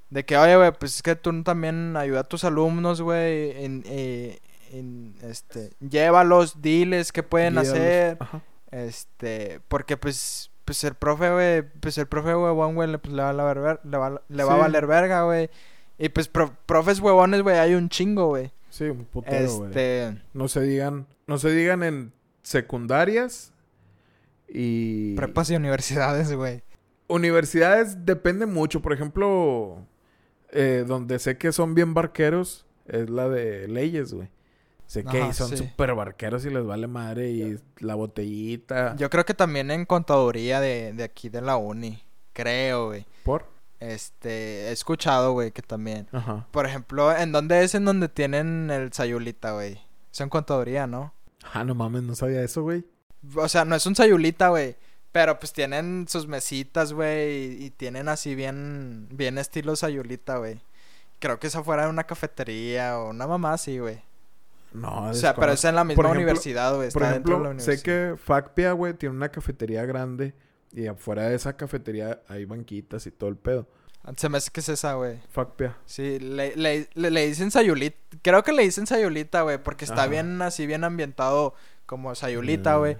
[0.09, 3.83] de que, oye, güey, pues es que tú también ayuda a tus alumnos, güey, en,
[3.85, 4.39] eh,
[4.71, 8.17] en, este, llévalos, diles qué pueden hacer.
[8.69, 13.29] Este, porque pues, pues el profe, güey, pues el profe huevón, güey, pues le va
[13.29, 15.49] a, valer, le va, le va a valer verga, güey.
[15.97, 18.51] Y pues profes huevones, güey, hay un chingo, güey.
[18.69, 19.69] Sí, un putero, güey.
[19.69, 20.21] Este...
[20.33, 23.53] No se digan, no se digan en secundarias
[24.47, 25.15] y...
[25.15, 26.63] Prepas y universidades, güey.
[27.07, 28.81] Universidades depende mucho.
[28.81, 29.85] Por ejemplo,
[30.51, 34.29] eh, donde sé que son bien barqueros es la de leyes, güey.
[34.85, 38.95] Sé que son súper barqueros y les vale madre y la botellita.
[38.95, 42.01] Yo creo que también en contaduría de, de aquí de la uni.
[42.31, 43.05] Creo, güey.
[43.23, 43.47] ¿Por?
[43.81, 46.07] Este, he escuchado, güey, que también.
[46.13, 46.47] Ajá.
[46.51, 49.77] Por ejemplo, ¿en dónde es en donde tienen el sayulita, güey?
[50.11, 51.13] Es en contaduría, ¿no?
[51.53, 52.85] Ah, no mames, no sabía eso, güey.
[53.35, 54.75] O sea, no es un sayulita, güey.
[55.11, 60.61] Pero pues tienen sus mesitas, güey, y, tienen así bien, bien estilo sayulita, güey.
[61.19, 64.01] Creo que esa fuera una cafetería o una mamá así, güey.
[64.73, 66.91] No, O sea, pero es en la misma universidad, güey.
[66.91, 70.35] Por ejemplo, sé que Facpia, güey, tiene una cafetería grande
[70.71, 73.67] y afuera de esa cafetería hay banquitas y todo el pedo.
[74.15, 75.19] Se me hace que es esa, güey.
[75.31, 75.77] Facpia.
[75.85, 77.97] Sí, le, le, le, dicen sayulita.
[78.21, 81.53] Creo que le dicen sayulita, güey, porque está bien así, bien ambientado
[81.85, 82.95] como sayulita, güey.
[82.95, 82.99] Mm.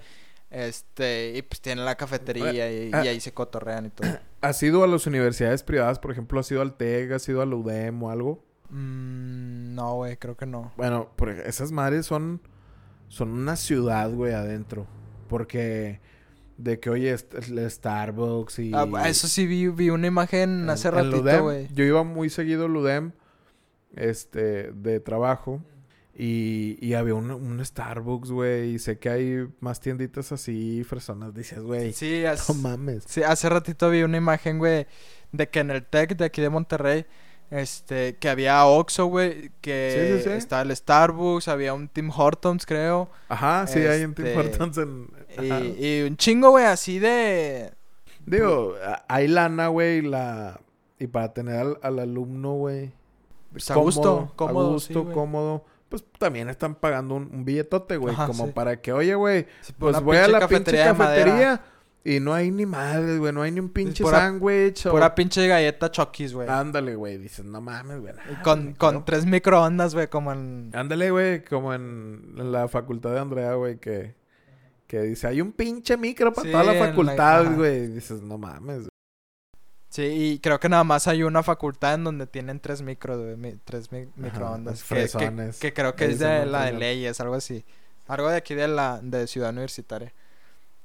[0.50, 3.00] Este, y pues tiene la cafetería y, ah.
[3.00, 4.08] ahí se cotorrean y todo.
[4.40, 5.98] ¿Has ido a las universidades privadas?
[5.98, 7.12] Por ejemplo, ¿has ido al TEG?
[7.12, 8.44] ¿Has ido al UDEM o algo?
[8.70, 10.72] Mm, no, güey, creo que no.
[10.76, 12.40] Bueno, porque esas madres son,
[13.08, 14.86] son una ciudad, güey, adentro.
[15.28, 16.00] Porque
[16.58, 18.72] de que, oye, el Starbucks y...
[18.74, 21.68] Ah, eso sí, vi, vi una imagen hace ratito, güey.
[21.72, 23.12] Yo iba muy seguido al UDEM,
[23.94, 25.62] este, de trabajo.
[26.20, 28.74] Y, y había un, un Starbucks, güey.
[28.74, 31.32] Y sé que hay más tienditas así, personas.
[31.32, 31.92] Dices, güey.
[31.92, 33.04] Sí, no mames.
[33.06, 34.88] Sí, hace ratito vi una imagen, güey,
[35.30, 37.06] de que en el Tech de aquí de Monterrey,
[37.50, 40.36] este, que había Oxxo, güey, que sí, sí, sí.
[40.36, 43.10] estaba el Starbucks, había un Tim Hortons, creo.
[43.28, 45.08] Ajá, sí, hay un Tim este, Hortons en...
[45.40, 47.72] Y, y, un chingo, güey, así de...
[48.26, 48.74] Digo,
[49.08, 50.60] hay lana, güey, la...
[50.98, 52.92] Y para tener al, al alumno, güey...
[53.52, 54.68] Pues a gusto, cómodo.
[54.68, 58.14] A gusto, cómodo pues también están pagando un, un billetote, güey.
[58.14, 59.46] Como para que, oye, güey,
[59.78, 61.62] pues voy a la pinche cafetería
[62.16, 63.32] y no hay ni madre, güey.
[63.32, 64.90] No hay ni un pinche sándwich o...
[64.92, 66.48] Pura pinche galleta Chokis, güey.
[66.48, 67.18] Ándale, güey.
[67.18, 68.14] Dices, no mames, güey.
[68.42, 70.70] Con, güey, con tres microondas, güey, como en...
[70.74, 74.14] Ándale, güey, como en, en la facultad de Andrea, güey, que,
[74.86, 77.54] que dice, hay un pinche micro para Sí, toda la facultad, ajá.
[77.54, 77.86] güey.
[77.88, 78.78] Dices, no mames.
[78.78, 78.88] güey.
[79.90, 83.58] Sí, y creo que nada más hay una facultad en donde tienen tres micros, güey,
[83.64, 84.82] tres mi- microondas.
[84.82, 85.58] que- que, fresones.
[85.58, 87.64] que creo que es de la de leyes, algo así.
[88.06, 90.12] Algo de aquí de la de Ciudad Universitaria.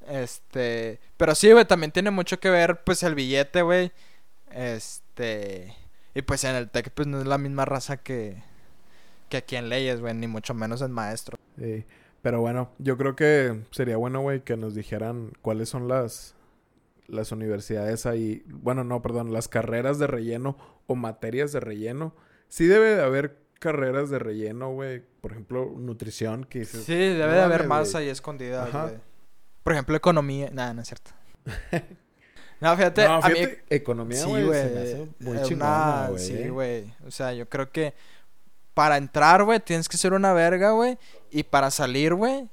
[0.08, 3.92] Este, pero sí, güey, también tiene mucho que ver pues el billete, güey.
[4.52, 5.76] Este,
[6.14, 8.44] y pues en el Tec pues no es la misma raza que
[9.34, 11.40] que aquí en leyes, güey, ni mucho menos en maestro.
[11.58, 11.86] Sí.
[12.22, 16.36] Pero bueno, yo creo que sería bueno, güey, que nos dijeran cuáles son las,
[17.08, 18.44] las universidades ahí.
[18.46, 22.14] Bueno, no, perdón, las carreras de relleno o materias de relleno.
[22.48, 25.02] Sí debe de haber carreras de relleno, güey.
[25.20, 29.00] Por ejemplo, nutrición, que dices, Sí, debe de haber más ahí escondidas, güey.
[29.64, 31.12] Por ejemplo, economía, nada, no es cierto.
[32.60, 36.08] no, fíjate, No, a mí fíjate, economía, Sí, güey, se me hace muy eh, chingona,
[36.10, 36.24] güey.
[36.26, 36.94] Sí, güey.
[37.06, 37.94] O sea, yo creo que
[38.74, 40.98] para entrar, güey, tienes que ser una verga, güey.
[41.32, 42.50] Y para salir, güey,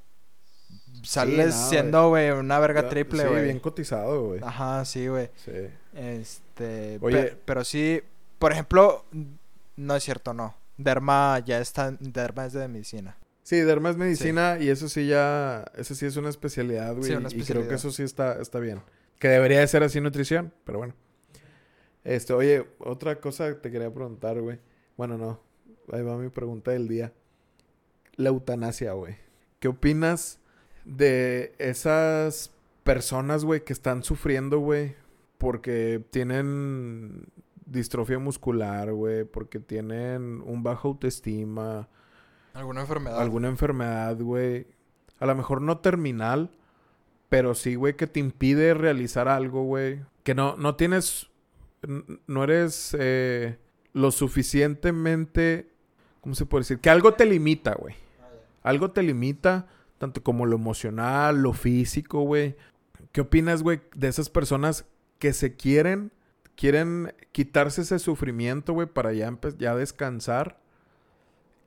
[1.03, 3.43] sales no, siendo, güey, una verga triple, Sí, güey.
[3.45, 4.41] bien cotizado, güey.
[4.43, 5.29] Ajá, sí, güey.
[5.35, 5.51] Sí.
[5.93, 7.23] Este, Oye.
[7.23, 8.01] pe- pero sí,
[8.39, 9.05] por ejemplo,
[9.75, 10.55] no es cierto, no.
[10.77, 13.17] Derma ya está, Derma es de medicina.
[13.51, 17.03] Sí, derma es medicina y eso sí ya, eso sí es una especialidad, güey.
[17.03, 17.73] Sí, una Y creo que especialidad.
[17.73, 18.81] eso sí está, está bien.
[19.19, 20.93] Que debería de ser así nutrición, pero bueno.
[22.05, 24.57] Este, oye, otra cosa que te quería preguntar, güey.
[24.95, 25.41] Bueno, no.
[25.91, 27.11] Ahí va mi pregunta del día.
[28.15, 29.17] La eutanasia, güey.
[29.59, 30.39] ¿Qué opinas
[30.85, 32.51] de esas
[32.85, 34.95] personas, güey, que están sufriendo, güey?
[35.37, 37.25] Porque tienen
[37.65, 39.25] distrofia muscular, güey.
[39.25, 41.89] Porque tienen un baja autoestima
[42.53, 43.21] ¿Alguna enfermedad?
[43.21, 44.67] alguna enfermedad, güey.
[45.19, 46.51] A lo mejor no terminal,
[47.29, 50.01] pero sí, güey, que te impide realizar algo, güey.
[50.23, 51.29] Que no, no tienes,
[52.27, 53.57] no eres eh,
[53.93, 55.69] lo suficientemente,
[56.21, 56.79] ¿cómo se puede decir?
[56.79, 57.95] Que algo te limita, güey.
[58.63, 62.55] Algo te limita, tanto como lo emocional, lo físico, güey.
[63.11, 64.85] ¿Qué opinas, güey, de esas personas
[65.19, 66.11] que se quieren,
[66.55, 70.60] quieren quitarse ese sufrimiento, güey, para ya, ya descansar?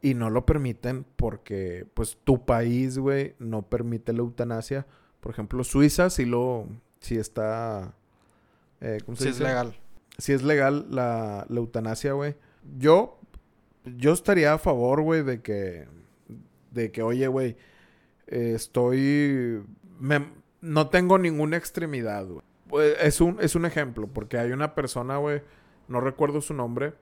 [0.04, 4.86] Y no lo permiten porque, pues, tu país, güey, no permite la eutanasia.
[5.20, 6.68] Por ejemplo, Suiza sí lo...
[7.00, 7.94] Sí está...
[8.82, 9.48] eh, ¿Cómo se Sí, es dice?
[9.48, 9.74] legal.
[10.18, 12.36] Sí es legal la, la eutanasia, güey.
[12.78, 13.18] Yo...
[13.96, 15.88] Yo estaría a favor, güey, de que...
[16.70, 17.56] De que, oye, güey...
[18.26, 19.62] eh, estoy...
[19.98, 20.28] me-
[20.60, 22.42] no tengo ninguna extremidad, güey.
[22.68, 25.40] Pues, Es un, es un ejemplo, porque hay una persona, güey...
[25.88, 26.92] No recuerdo su nombre,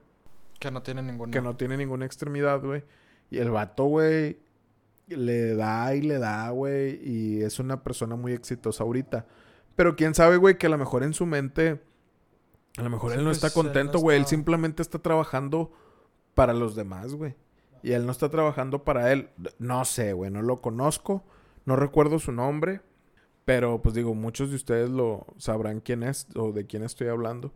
[0.59, 1.31] Que no tiene ninguna.
[1.31, 2.83] que no tiene ninguna extremidad, güey.
[3.29, 4.37] Y el vato, güey,
[5.07, 6.99] le da y le da, güey.
[7.03, 9.25] Y es una persona muy exitosa ahorita.
[9.75, 11.81] Pero quién sabe, güey, que a lo mejor en su mente,
[12.77, 14.17] a lo mejor Sí, él no pues, está él contento, güey.
[14.17, 15.71] Él está- simplemente está trabajando
[16.35, 17.35] para los demás, güey.
[17.81, 19.29] Y él no está trabajando para él.
[19.59, 21.23] No sé, güey, no lo conozco.
[21.65, 22.81] No recuerdo su nombre.
[23.45, 27.51] Pero, pues digo, muchos de ustedes lo sabrán quién es o de quién estoy hablando.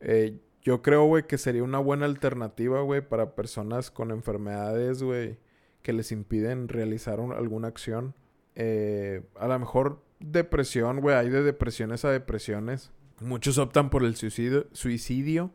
[0.00, 5.36] Eh, yo creo, güey, que sería una buena alternativa, güey, para personas con enfermedades, güey,
[5.82, 8.14] que les impiden realizar un- alguna acción.
[8.56, 12.90] Eh, a lo mejor depresión, güey, hay de depresiones a depresiones.
[13.20, 15.50] Muchos optan por el suicidio, suicidio.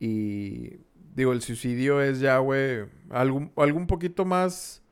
[0.00, 0.78] Y
[1.14, 4.82] digo, el suicidio es ya, güey, algo, algo un poquito más...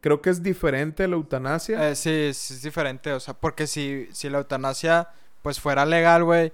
[0.00, 1.88] Creo que es diferente a la eutanasia.
[1.88, 5.08] Eh, sí, sí es diferente, o sea, porque si, si la eutanasia
[5.40, 6.52] pues fuera legal, güey,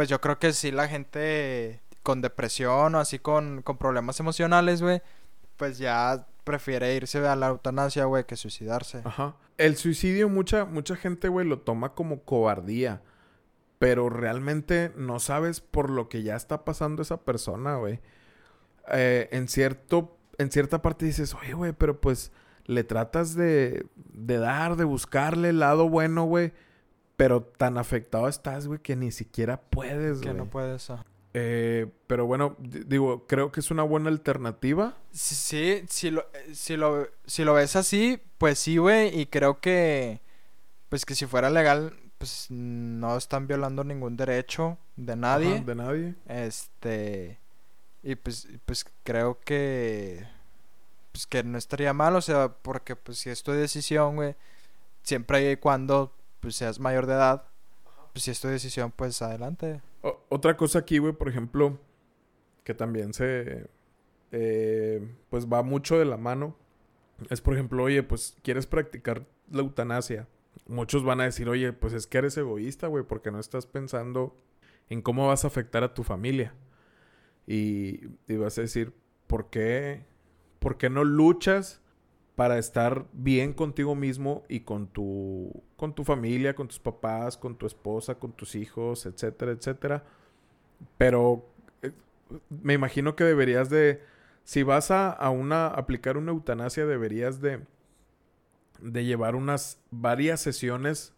[0.00, 4.80] pues yo creo que sí la gente con depresión o así con, con problemas emocionales,
[4.80, 5.02] güey,
[5.58, 9.02] pues ya prefiere irse a la eutanasia, güey, que suicidarse.
[9.04, 9.36] Ajá.
[9.58, 13.02] El suicidio, mucha, mucha gente, güey, lo toma como cobardía.
[13.78, 18.00] Pero realmente no sabes por lo que ya está pasando esa persona, güey.
[18.92, 22.32] Eh, en cierto, en cierta parte dices, oye, güey, pero pues
[22.64, 26.54] le tratas de, de dar, de buscarle el lado bueno, güey.
[27.20, 30.38] Pero tan afectado estás, güey, que ni siquiera puedes, Que güey.
[30.38, 30.88] no puedes.
[30.88, 31.04] ah.
[31.34, 34.96] Eh, pero bueno, di- digo, creo que es una buena alternativa.
[35.12, 39.26] Sí, sí, si lo, eh, si lo, si lo ves así, pues sí, güey, y
[39.26, 40.22] creo que,
[40.88, 45.56] pues que si fuera legal, pues no están violando ningún derecho de nadie.
[45.56, 46.14] Ajá, de nadie.
[46.26, 47.38] Este.
[48.02, 50.26] Y pues, pues creo que.
[51.12, 54.36] Pues que no estaría mal, o sea, porque pues si es tu decisión, güey.
[55.02, 57.44] Siempre y cuando pues seas mayor de edad.
[58.12, 59.80] Pues si es tu decisión, pues adelante.
[60.02, 61.78] O- otra cosa aquí, güey, por ejemplo,
[62.64, 63.68] que también se,
[64.32, 66.56] eh, pues va mucho de la mano.
[67.28, 70.26] Es, por ejemplo, oye, pues quieres practicar la eutanasia.
[70.66, 74.36] Muchos van a decir, oye, pues es que eres egoísta, güey, porque no estás pensando
[74.88, 76.54] en cómo vas a afectar a tu familia.
[77.46, 78.92] Y, y vas a decir,
[79.26, 80.04] ¿por qué,
[80.58, 81.80] ¿por qué no luchas
[82.40, 87.54] para estar bien contigo mismo y con tu, con tu familia, con tus papás, con
[87.54, 90.04] tu esposa, con tus hijos, etcétera, etcétera?
[90.96, 91.44] Pero
[91.82, 91.92] eh,
[92.48, 94.00] me imagino que deberías de,
[94.42, 97.60] si vas a, a una, aplicar una eutanasia, deberías de,
[98.80, 101.12] de llevar unas varias sesiones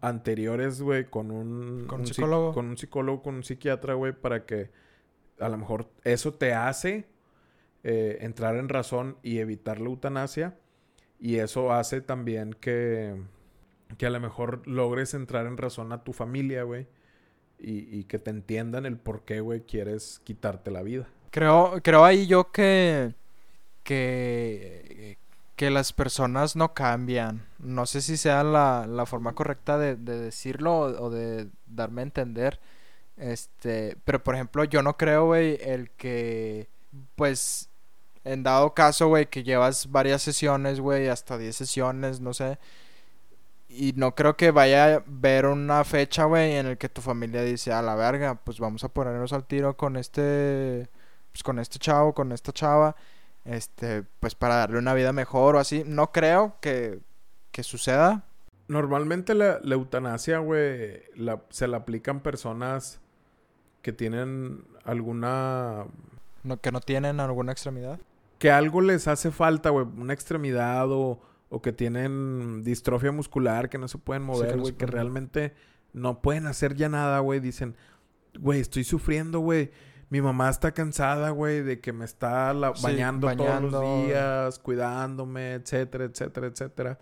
[0.00, 2.52] anteriores, güey, con un, Con un psi- psicólogo.
[2.52, 4.70] con un psicólogo, con un psiquiatra, güey, para que
[5.40, 7.08] a lo mejor eso te hace
[7.84, 10.58] eh, entrar en razón y evitar la eutanasia.
[11.20, 13.14] Y eso hace también que,
[13.96, 16.88] que a lo mejor logres entrar en razón a tu familia, güey.
[17.58, 21.06] Y, y que te entiendan el por qué, güey, quieres quitarte la vida.
[21.30, 23.14] Creo, creo ahí yo que,
[23.84, 25.18] que,
[25.56, 27.46] que las personas no cambian.
[27.58, 32.02] No sé si sea la, la forma correcta de, de decirlo o, o de darme
[32.02, 32.60] a entender.
[33.16, 36.68] Este, pero por ejemplo, yo no creo, güey, el que,
[37.14, 37.70] pues,
[38.24, 42.58] en dado caso, güey, que llevas varias sesiones, güey, hasta 10 sesiones, no sé.
[43.68, 47.42] Y no creo que vaya a ver una fecha, güey, en el que tu familia
[47.42, 50.88] dice, a la verga, pues vamos a ponernos al tiro con este,
[51.32, 52.94] pues con este chavo, con esta chava,
[53.44, 55.82] este, pues para darle una vida mejor o así.
[55.86, 57.00] No creo que,
[57.50, 58.24] que suceda.
[58.68, 63.00] Normalmente la, la eutanasia, güey, la- se la aplican personas
[63.82, 65.84] que tienen alguna...
[66.44, 67.98] No, que no tienen alguna extremidad.
[68.44, 73.78] Que algo les hace falta, güey, una extremidad o, o que tienen distrofia muscular, que
[73.78, 75.54] no se pueden mover, güey, que realmente
[75.94, 77.40] no pueden hacer ya nada, güey.
[77.40, 77.74] Dicen,
[78.38, 79.70] güey, estoy sufriendo, güey.
[80.10, 84.58] Mi mamá está cansada, güey, de que me está la- Sí, bañando, todos los días,
[84.58, 86.98] cuidándome, etcétera, etcétera, etcétera.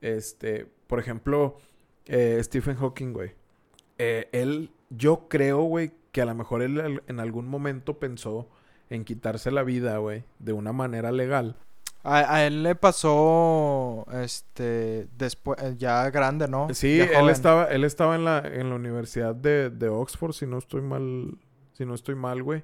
[0.00, 1.58] Este, por ejemplo,
[2.06, 3.32] eh, Stephen Hawking, güey.
[3.98, 8.48] Eh, él, yo creo, güey, que a lo mejor él en algún momento pensó
[8.90, 11.56] en quitarse la vida, güey, de una manera legal.
[12.04, 16.68] A, a él le pasó, este, después, ya grande, ¿no?
[16.72, 20.58] Sí, él estaba, él estaba en la, en la universidad de, de Oxford, si no
[20.58, 21.36] estoy mal,
[21.72, 22.62] si no estoy mal, güey.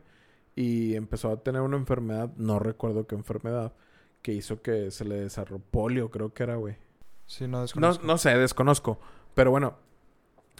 [0.56, 3.72] Y empezó a tener una enfermedad, no recuerdo qué enfermedad,
[4.22, 6.76] que hizo que se le desarrolló polio, creo que era, güey.
[7.26, 8.06] Sí, no No, desconozco.
[8.06, 9.00] no sé, desconozco.
[9.34, 9.74] Pero bueno,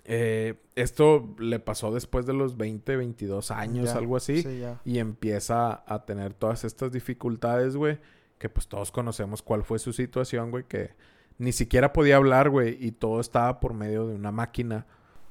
[0.05, 4.43] eh, esto le pasó después de los 20, 22 años, Ya, algo así.
[4.43, 4.62] Sí.
[4.85, 7.99] Y empieza a tener todas estas dificultades, güey.
[8.38, 10.64] Que pues todos conocemos cuál fue su situación, güey.
[10.64, 10.95] Que
[11.38, 12.77] ni siquiera podía hablar, güey.
[12.85, 14.87] Y todo estaba por medio de una máquina.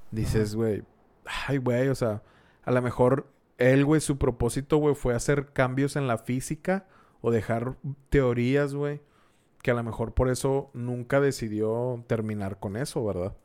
[0.10, 0.84] Dices, güey,
[1.48, 2.24] ay, güey, o sea,
[2.64, 6.88] a lo mejor él, güey, su propósito, güey, fue hacer cambios en la física
[7.22, 7.78] o dejar
[8.10, 9.02] teorías, güey.
[9.62, 13.36] Que a lo mejor por eso nunca decidió terminar con eso, ¿verdad?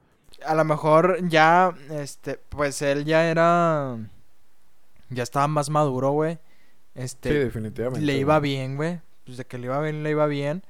[0.49, 3.97] A lo mejor ya, este, pues él ya era,
[5.11, 6.39] ya estaba más maduro, güey.
[6.95, 8.01] Este, Sí, definitivamente.
[8.05, 8.21] le güey.
[8.21, 9.01] iba bien, güey.
[9.25, 10.63] Pues de que le iba bien, le iba bien.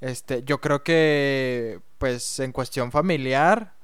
[0.00, 3.74] Este, yo creo que, pues, en cuestión familiar,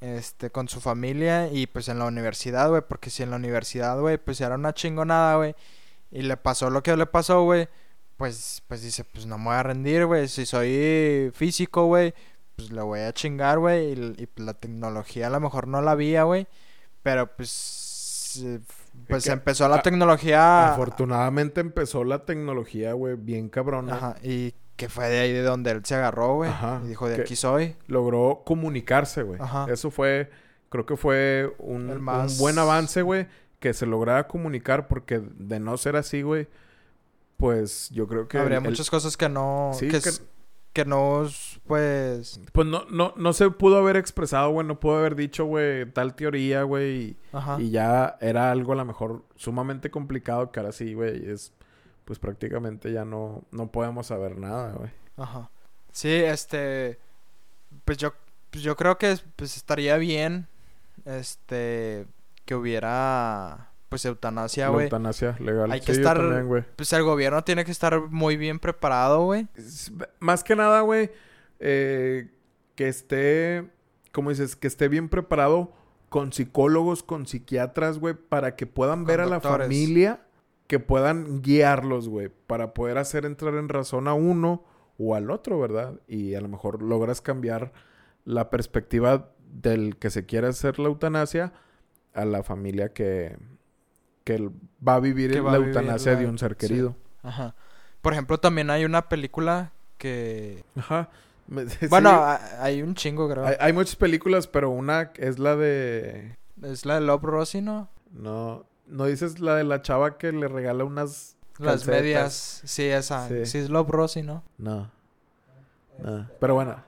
[0.00, 3.98] este, con su familia y pues en la universidad, güey, porque si en la universidad,
[3.98, 5.54] güey, pues era una chingonada, güey,
[6.12, 7.68] y le pasó lo que le pasó, güey,
[8.16, 12.14] pues, pues dice, pues no me voy a rendir, güey, si soy físico, güey,
[12.58, 15.80] pues le voy a chingar, güey, y, y, pues, la tecnología a lo mejor no
[15.80, 16.48] la había, güey,
[17.04, 18.42] pero pues,
[19.08, 20.72] pues que- empezó la a- tecnología...
[20.72, 23.94] Afortunadamente empezó la tecnología, güey, bien cabrona.
[23.94, 26.50] Ajá, y que fue de ahí de donde él se agarró, güey.
[26.50, 27.76] Ajá, Y dijo, de aquí soy.
[27.86, 29.40] logró comunicarse, güey.
[29.40, 29.66] Ajá.
[29.72, 30.28] Eso fue,
[30.68, 32.04] creo que fue un,
[32.38, 33.28] buen avance, güey,
[33.60, 36.48] que se lograra comunicar, porque de no ser así, güey,
[37.36, 38.38] pues yo creo que...
[38.38, 39.70] Habría el- muchas cosas que no...
[39.74, 40.00] Sí, que,
[40.78, 41.26] que no,
[41.66, 42.40] pues...
[42.52, 46.14] Pues no, no, no se pudo haber expresado, güey, no pudo haber dicho, güey, tal
[46.14, 47.16] teoría, güey, y,
[47.58, 51.52] y ya era algo a lo mejor sumamente complicado, que ahora sí, güey, es,
[52.04, 54.90] pues prácticamente ya no, no podemos saber nada, güey.
[55.16, 55.50] Ajá.
[55.90, 57.00] Sí, este...
[57.84, 58.12] Pues yo,
[58.50, 60.46] pues yo creo que pues estaría bien,
[61.06, 62.06] este...
[62.44, 64.84] Que hubiera, pues, eutanasia, güey.
[64.86, 65.70] eutanasia legal.
[65.72, 66.66] Hay que Sí, estar- también.
[66.76, 69.46] Pues el gobierno tiene que estar muy bien preparado, güey.
[70.20, 71.10] Más que nada, güey,
[71.60, 72.30] eh,
[72.74, 73.68] que esté,
[74.12, 75.72] como dices, que esté bien preparado
[76.08, 80.20] con psicólogos, con psiquiatras, güey, para que puedan Con ver a la familia,
[80.66, 84.64] que puedan guiarlos, güey, para poder hacer entrar en razón a uno
[84.98, 86.00] o al otro, ¿verdad?
[86.06, 87.72] Y a lo mejor logras cambiar
[88.24, 91.52] la perspectiva del que se quiere hacer la eutanasia
[92.14, 93.36] a la familia que,
[94.36, 94.50] que
[94.86, 96.56] va a vivir va la a vivir eutanasia la- de un ser sí.
[96.58, 96.96] querido.
[97.22, 97.54] Ajá.
[98.02, 100.64] Por ejemplo, también hay una película que...
[100.76, 101.08] Ajá.
[101.80, 102.22] Sí, Bueno,
[102.60, 103.46] hay un chingo, creo.
[103.46, 106.36] hay, hay muchas películas, pero una es la de...
[106.62, 107.88] Es la de Love Rosie, ¿no?
[108.12, 111.36] No, no dices la de la chava que le regala unas...
[111.58, 112.00] Las Calcetas.
[112.02, 112.62] medias.
[112.66, 113.26] Sí, esa.
[113.28, 113.46] Sí.
[113.46, 113.58] Sí.
[113.58, 114.44] es Love Rosie, ¿no?
[114.58, 114.90] No.
[116.04, 116.28] No.
[116.38, 116.84] Pero bueno,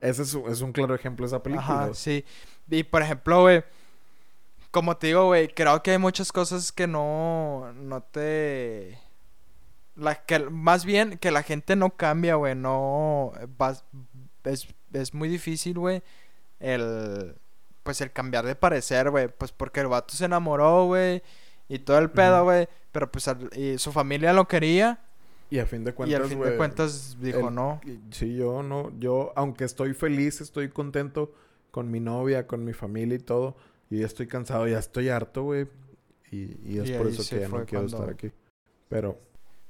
[0.00, 1.66] ese es, un- es un claro ejemplo de esa película.
[1.86, 2.24] Ajá, sí.
[2.70, 3.64] Y por ejemplo, güey,
[4.74, 8.98] como te digo, güey, creo que hay muchas cosas que no, no te...
[9.94, 13.32] La, que, más bien que la gente no cambia, güey, no...
[13.56, 13.84] vas-
[14.42, 16.02] es, es muy difícil, güey,
[16.58, 17.36] el...
[17.84, 21.22] Pues el cambiar de parecer, güey, pues porque el vato se enamoró, güey,
[21.68, 24.98] y todo el pedo, güey, pero pues al- y su familia lo quería
[25.50, 27.80] Y a fin de cuentas, y al fin de güey, cuentas dijo el- no.
[28.10, 31.32] Sí, yo no, yo, aunque estoy feliz, estoy contento
[31.70, 33.54] con mi novia, con mi familia y todo,
[33.94, 35.66] y ya estoy cansado, ya estoy harto, güey.
[36.30, 38.30] Y, y es Y por eso que ya no quiero cuando- estar aquí.
[38.88, 39.18] Pero,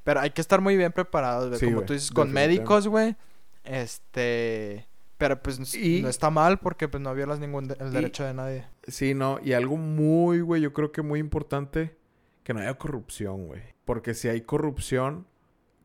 [0.02, 1.60] Pero hay que estar muy bien preparados, güey.
[1.60, 3.16] Sí, Como tú dices, con médicos, güey.
[3.64, 4.86] Este.
[5.16, 8.34] Pero pues Y- no está mal porque pues no violas ningún de- el derecho de
[8.34, 8.66] nadie.
[8.88, 11.96] sí, no, y algo muy, güey, yo creo que muy importante,
[12.42, 13.62] que no haya corrupción, güey.
[13.84, 15.26] Porque si hay corrupción,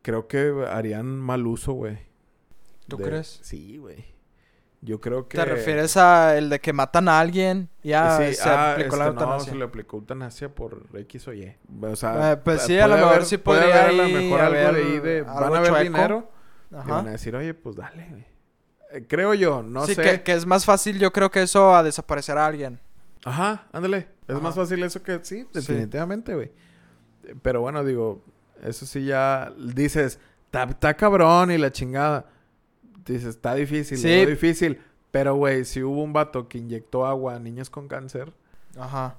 [0.02, 2.00] creo que harían mal uso, güey.
[2.88, 3.40] ¿Tú de- crees?
[3.44, 4.04] Sí, güey.
[4.82, 5.38] Yo creo que...
[5.38, 7.68] ¿Te refieres a el de que matan a alguien?
[7.84, 9.52] Ya Sí, se ah, aplicó la este, no, eutanasia.
[9.54, 11.54] se le aplicó eutanasia por X o Y.
[11.82, 13.90] O sea, Eh, pues pu- sí, a lo puede mejor haber- sí puede podría haber
[13.90, 15.20] a lo ahí mejor algo de haber ahí de...
[15.20, 16.32] algo Van a ver dinero
[16.72, 16.92] y Ajá.
[16.94, 18.26] van a decir, oye, pues dale, güey.
[18.92, 20.02] Eh, creo yo, no sí, sé.
[20.02, 22.80] que, que es más fácil, yo creo que eso a desaparecer a alguien.
[23.26, 24.08] Ajá, ándale.
[24.30, 24.40] Es Ajá.
[24.44, 25.20] más fácil eso que...
[25.24, 26.52] Sí, definitivamente, güey.
[27.26, 28.24] Eh, Pero bueno, digo,
[28.64, 29.52] eso sí ya...
[29.58, 30.20] Dices,
[30.54, 32.26] está cabrón y la chingada.
[33.06, 34.26] Dices, está difícil, Sí.
[34.26, 34.82] difícil.
[35.12, 38.32] Pero, güey, si hubo un vato que inyectó agua a niños con cáncer...
[38.78, 39.16] Ajá.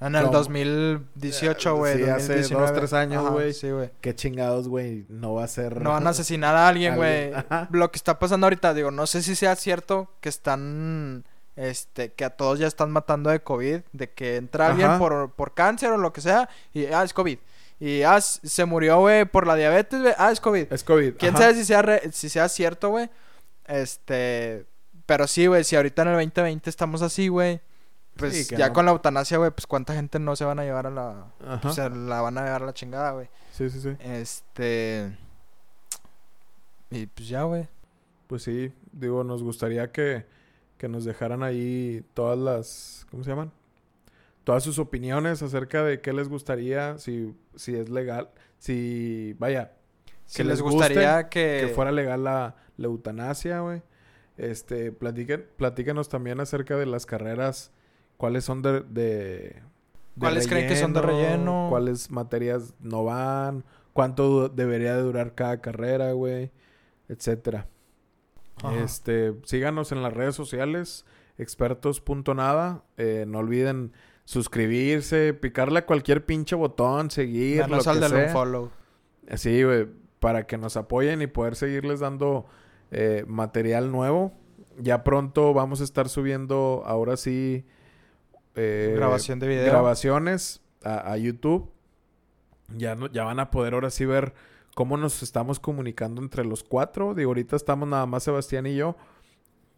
[0.00, 0.32] En el ¿cómo?
[0.38, 1.96] 2018, Eh, güey.
[1.96, 2.72] sí, hace dos, 2019.
[2.78, 3.52] tres años, güey.
[3.54, 3.90] Sí, güey.
[4.00, 5.06] ¿Qué chingados, güey?
[5.08, 5.80] No va a ser...
[5.80, 7.32] No van a asesinar a alguien, güey.
[7.70, 11.24] Lo que está pasando ahorita, digo, no sé si sea cierto que están,
[11.56, 15.54] este, que a todos ya están matando de COVID, de que entra alguien por, por
[15.54, 17.38] cáncer o lo que sea, y, ah, es COVID.
[17.80, 20.72] Y, ah, se murió, güey, por la diabetes, güey, ah, es COVID.
[20.72, 21.14] Es COVID.
[21.16, 21.44] ¿Quién ajá.
[21.44, 23.10] sabe si sea, re- si sea cierto, güey?
[23.66, 24.66] Este,
[25.06, 27.60] pero sí, güey, si ahorita en el 2020 estamos así, güey,
[28.16, 28.72] pues Sí, ya no.
[28.74, 31.26] con la eutanasia, güey, pues cuánta gente no se van a llevar a la...
[31.44, 31.60] Ajá.
[31.62, 33.28] Pues se la van a llevar a la chingada, güey.
[33.52, 33.96] Sí, sí, sí.
[34.00, 35.16] Este...
[36.90, 37.66] Y pues ya, güey.
[38.28, 40.24] Pues sí, digo, nos gustaría que,
[40.78, 43.52] que nos dejaran ahí todas las, ¿cómo se llaman?
[44.44, 49.72] Todas sus opiniones acerca de qué les gustaría, si, si es legal, si, vaya,
[50.26, 51.58] Si les les gustaría que...
[51.66, 53.82] que fuera legal la, la eutanasia, güey.
[54.36, 57.70] Este, platiquen, platíquenos también acerca de las carreras,
[58.16, 59.62] cuáles son de, de, de
[60.18, 61.68] ¿Cuáles creen que son de relleno?
[61.70, 66.50] cuáles materias no van, cuánto debería de durar cada carrera, güey,
[67.08, 67.68] etcétera.
[68.62, 68.76] Ajá.
[68.82, 71.04] Este, síganos en las redes sociales,
[71.38, 72.82] expertos.nada.
[72.96, 73.92] Eh, no olviden
[74.24, 78.26] suscribirse, picarle a cualquier pinche botón, seguir, lo al del sea.
[78.26, 78.70] unfollow.
[79.36, 79.86] Sí, güey,
[80.20, 82.46] para que nos apoyen y poder seguirles dando
[82.90, 84.32] eh, material nuevo.
[84.78, 87.64] Ya pronto vamos a estar subiendo, ahora sí,
[88.56, 89.66] eh, Grabación de video.
[89.66, 91.70] grabaciones a, a YouTube.
[92.76, 94.34] Ya, no- ya van a poder ahora sí ver
[94.74, 97.14] cómo nos estamos comunicando entre los cuatro.
[97.14, 98.96] Digo, ahorita estamos nada más Sebastián y yo.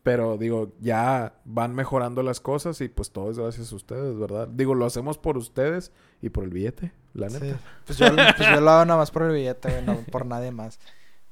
[0.06, 4.46] Pero digo, ya van mejorando las cosas y pues todo es gracias a ustedes, ¿verdad?
[4.46, 5.90] Digo, lo hacemos por ustedes
[6.22, 7.44] y por el billete, la neta.
[7.44, 7.54] Sí.
[7.86, 10.52] Pues yo, pues yo lo hago nada más por el billete, güey, no por nadie
[10.52, 10.78] más.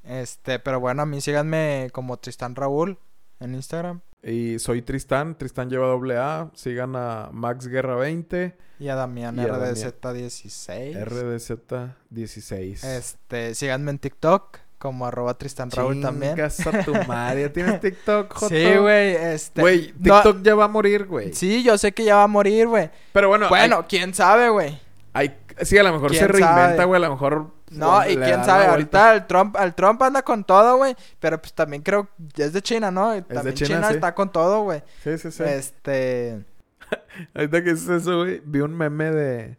[0.03, 2.99] Este, pero bueno, a mí síganme como Tristán Raúl
[3.39, 6.51] en Instagram Y soy Tristán, Tristán lleva doble A.
[6.53, 9.73] Sigan a Max Guerra 20, y a Damián Y a Damián.
[9.73, 11.01] RDZ16.
[11.01, 12.83] RDZ16.
[12.83, 16.39] Este, síganme en TikTok como arroba Tristán Raúl también.
[16.39, 17.41] A tu madre.
[17.43, 18.49] ¿Ya tienes TikTok, Joto?
[18.55, 19.61] Sí, güey, este.
[19.61, 21.33] Güey, no- TikTok ya va a morir, güey.
[21.33, 22.89] Sí, yo sé que ya va a morir, güey.
[23.13, 24.79] Pero bueno, Bueno, quién sabe, güey.
[25.13, 27.01] hay, sí, a lo mejor se ¿Quién reinventa, güey.
[27.01, 27.51] A lo mejor.
[27.71, 30.95] No, y quién sabe, ahorita el Trump, el Trump anda con todo, güey.
[31.19, 32.07] Pero pues también creo
[32.37, 33.11] es de China, ¿no?
[33.11, 33.95] De también China, China, sí.
[33.95, 34.83] está con todo, güey.
[35.03, 35.43] Sí, sí, sí.
[35.43, 36.45] Este.
[37.33, 39.57] Ahorita que dices eso, güey, vi un meme de.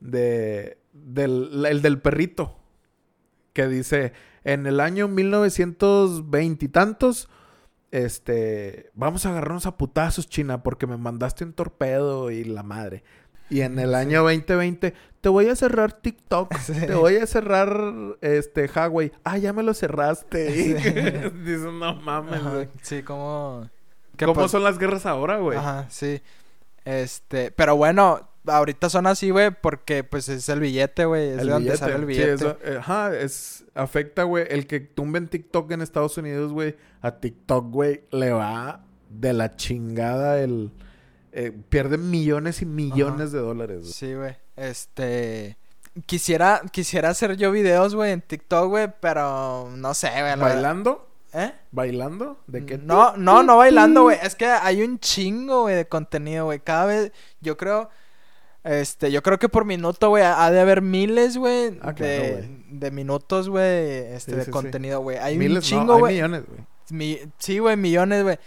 [0.00, 0.78] de.
[0.92, 2.56] del, el del perrito.
[3.52, 4.12] Que dice:
[4.48, 7.28] En el año 1920 y tantos.
[7.90, 8.90] Este.
[8.94, 13.04] Vamos a agarrarnos a putazos, China, porque me mandaste un torpedo y la madre.
[13.50, 14.92] Y en el año 2020,
[15.22, 16.72] te voy a cerrar TikTok, Sí.
[16.86, 17.70] te voy a cerrar
[18.20, 19.12] este Huawei.
[19.24, 20.52] Ah, ya me lo cerraste.
[20.52, 20.74] Sí.
[21.44, 22.68] Dices, no mames, güey.
[22.82, 23.68] sí, como.
[24.18, 25.56] ¿Cómo son las guerras ahora, güey?
[25.58, 26.20] Ajá, sí.
[26.84, 31.30] Este, pero bueno, ahorita son así, güey, porque pues es el billete, güey.
[31.30, 32.32] Es de donde sale el Sí, billete.
[32.34, 33.64] eso, eh, ajá, es...
[33.74, 34.44] Afecta, güey.
[34.48, 36.76] El que tumben TikTok en Estados Unidos, güey.
[37.00, 40.72] A TikTok, güey, le va de la chingada el...
[41.32, 43.92] eh, pierden millones y millones de dólares, güey.
[43.92, 44.36] Sí, güey.
[44.56, 45.56] Este.
[46.06, 50.22] Quisiera, quisiera hacer yo videos, güey, en TikTok, güey, pero no sé, güey.
[50.22, 50.38] verdad.
[50.54, 51.08] ¿Bailando?
[51.32, 51.52] ¿Eh?
[51.72, 52.40] ¿Bailando?
[52.46, 52.78] ¿De qué?
[52.78, 54.18] No, no, no bailando, güey.
[54.22, 56.58] Es que hay un chingo, güey, de contenido, güey.
[56.60, 57.90] Cada vez, yo creo,
[58.64, 62.32] este, yo creo que por minuto, güey, ha de haber miles, güey, Ah, claro, de,
[62.32, 62.64] güey.
[62.78, 63.64] de minutos, güey,
[64.14, 65.16] este, Sí, de sí, contenido, güey.
[65.18, 66.14] Hay un Miles, chingo, güey.
[66.14, 66.60] millones, güey.
[66.90, 68.38] Mi- sí, güey, millones, güey.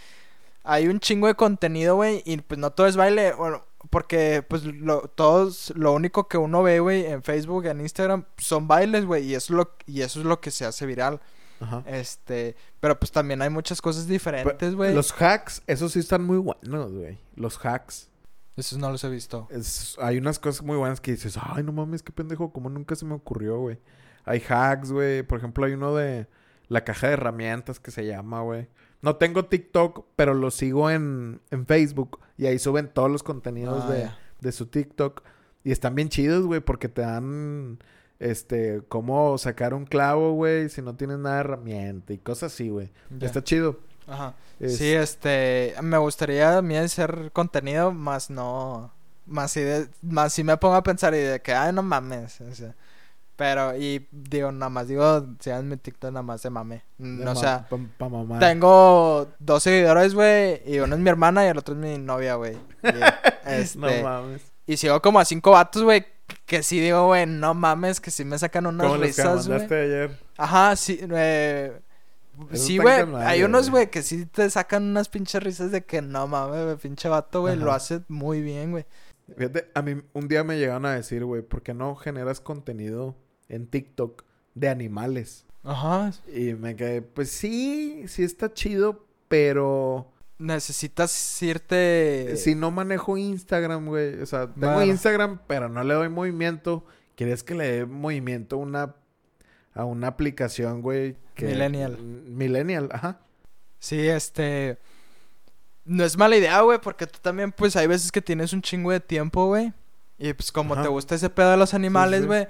[0.64, 4.62] Hay un chingo de contenido, güey, y pues no todo es baile, bueno, porque pues
[4.64, 9.24] lo, todos, lo único que uno ve, güey, en Facebook, en Instagram, son bailes, güey,
[9.26, 11.20] y eso es lo, y eso es lo que se hace viral.
[11.60, 11.82] Ajá.
[11.86, 14.94] Este, pero pues también hay muchas cosas diferentes, güey.
[14.94, 17.18] Los hacks, esos sí están muy buenos, güey.
[17.36, 18.08] Los hacks.
[18.56, 19.48] Esos no los he visto.
[19.50, 22.94] Es- hay unas cosas muy buenas que dices, ay, no mames, qué pendejo, como nunca
[22.94, 23.78] se me ocurrió, güey.
[24.24, 25.22] Hay hacks, güey.
[25.22, 26.26] Por ejemplo, hay uno de
[26.68, 28.68] la caja de herramientas que se llama, güey.
[29.00, 32.20] No tengo TikTok, pero lo sigo en, en Facebook.
[32.36, 35.22] Y ahí suben todos los contenidos Ah, de, de su TikTok.
[35.64, 37.78] Y están bien chidos, güey, porque te dan,
[38.20, 42.68] este, cómo sacar un clavo, güey, si no tienes nada de herramienta y cosas así,
[42.68, 42.92] güey.
[43.20, 43.80] Está chido.
[44.06, 44.34] Ajá.
[44.60, 48.92] Es- Sí, este, me gustaría a mí hacer contenido, más no,
[49.26, 52.40] más si, de, más si me pongo a pensar y de que, ay, no mames,
[52.40, 52.74] o sea,
[53.36, 57.24] pero, y digo, nada más, digo, sigan mi TikTok nada más de mame, de no,
[57.24, 58.38] ma- o sea, pa, pa mamar.
[58.38, 62.34] tengo dos seguidores, güey, y uno es mi hermana y el otro es mi novia,
[62.36, 62.58] güey, y,
[63.46, 64.42] este, No mames.
[64.66, 66.04] y sigo como a cinco vatos, güey,
[66.46, 69.62] que sí digo, güey, no mames, que sí me sacan unas risas, güey.
[69.64, 70.18] ayer.
[70.36, 71.80] Ajá, sí, eh,
[72.52, 73.02] sí, güey.
[73.16, 73.90] Hay unos, güey.
[73.90, 77.72] que sí te sacan unas pinches risas de que no mames, pinche vato, güey, lo
[77.72, 78.86] hace muy bien, güey.
[79.36, 83.16] Fíjate, a mí un día me llegaron a decir, güey, ¿por qué no generas contenido
[83.48, 84.24] en TikTok
[84.54, 85.46] de animales?
[85.62, 86.12] Ajá.
[86.34, 92.34] Y me quedé, pues sí, sí está chido, pero Necesitas irte.
[92.36, 94.90] si no manejo Instagram, güey, o sea, tengo Bueno.
[94.90, 98.96] Instagram, pero no le doy movimiento, ¿quieres que le dé movimiento a una,
[99.74, 101.16] a una aplicación, güey?
[101.34, 101.96] que- Millennial.
[101.98, 103.18] Millennial, ajá.
[103.78, 104.78] Sí, este.
[105.84, 108.90] No es mala idea, güey, porque tú también, pues, hay veces que tienes un chingo
[108.92, 109.72] de tiempo, güey.
[110.18, 110.82] Y pues, como Ajá.
[110.84, 112.46] te gusta ese pedo de los animales, güey.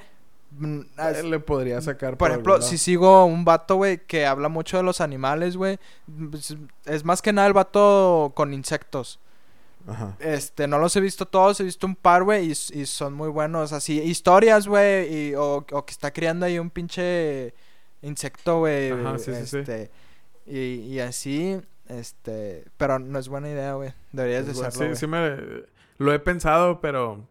[0.50, 4.76] mm, as- Le podría sacar Por ejemplo, si sigo un vato, güey, que habla mucho
[4.76, 5.78] de los animales, güey.
[6.30, 6.54] pues,
[6.84, 9.18] Es más que nada el vato con insectos.
[9.86, 10.16] Ajá.
[10.20, 13.28] Este, no los he visto todos, he visto un par, güey, y, y son muy
[13.28, 13.72] buenos.
[13.72, 17.54] Así, historias, güey, o, o que está criando ahí un pinche
[18.02, 18.90] insecto, güey.
[18.90, 19.58] Ajá, sí, sí, sí.
[19.58, 19.90] este,
[20.46, 20.58] Y,
[20.92, 23.92] y así, este, pero no es buena idea, güey.
[24.12, 25.36] Deberías de hacerlo, sí, sí me...
[25.98, 27.28] Lo he pensado, pero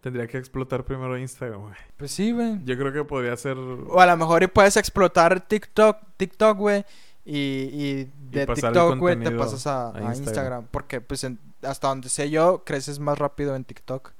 [0.00, 1.74] tendría que explotar primero Instagram, güey.
[1.96, 2.60] Pues sí, güey.
[2.64, 3.56] Yo creo que podría ser...
[3.58, 6.84] O a lo mejor y puedes explotar TikTok, TikTok, güey.
[7.30, 10.14] Y, y de TikTok, güey, te pasas a, a a Instagram.
[10.16, 10.66] Instagram.
[10.70, 14.12] Porque, pues, en- hasta donde sé yo, creces más rápido en TikTok.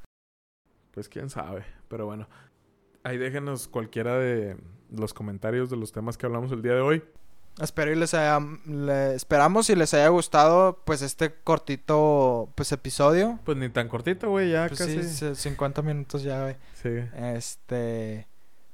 [0.93, 1.65] Pues quién sabe.
[1.89, 2.29] Pero bueno.
[3.05, 4.59] Ahí déjenos cualquiera de
[4.95, 7.03] los comentarios de los temas que hablamos el día de hoy.
[7.61, 13.39] Espero y les haya, le- esperamos y les haya gustado, pues, este cortito, pues, episodio.
[13.47, 14.51] Pues ni tan cortito, güey.
[14.53, 15.03] Ya Pues casi.
[15.03, 15.17] sí, Sí.
[15.17, 16.57] c- 50 minutos ya, güey.
[17.17, 18.28] Este,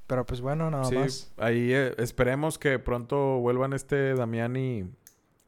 [0.06, 1.32] pero pues bueno, nada Sí, más.
[1.38, 4.84] ahí eh, esperemos que pronto vuelvan este Damián y,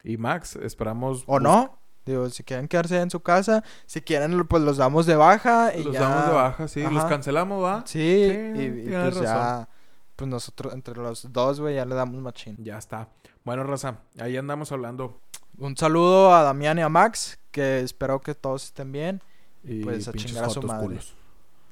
[0.03, 0.55] y Max.
[0.55, 1.23] Esperamos...
[1.27, 5.15] O no, digo, si quieren quedarse en su casa, si quieren, pues, los damos de
[5.15, 6.01] baja y Los ya.
[6.01, 6.81] damos de baja, sí.
[6.83, 7.09] Los Ajá.
[7.09, 7.83] cancelamos, ¿va?
[7.85, 9.67] Sí, Sí, y, y pues ya,
[10.15, 12.55] pues nosotros, entre los dos, güey, ya le damos machín.
[12.59, 13.09] Ya está.
[13.43, 15.21] Bueno, Raza, ahí andamos hablando.
[15.59, 19.21] Un saludo a Damián y a Max, que espero que todos estén bien.
[19.63, 20.87] Y Pues, a chingar a su madre.
[20.87, 21.15] culos.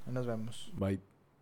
[0.08, 0.72] Nos vemos.
[0.76, 1.15] Bye.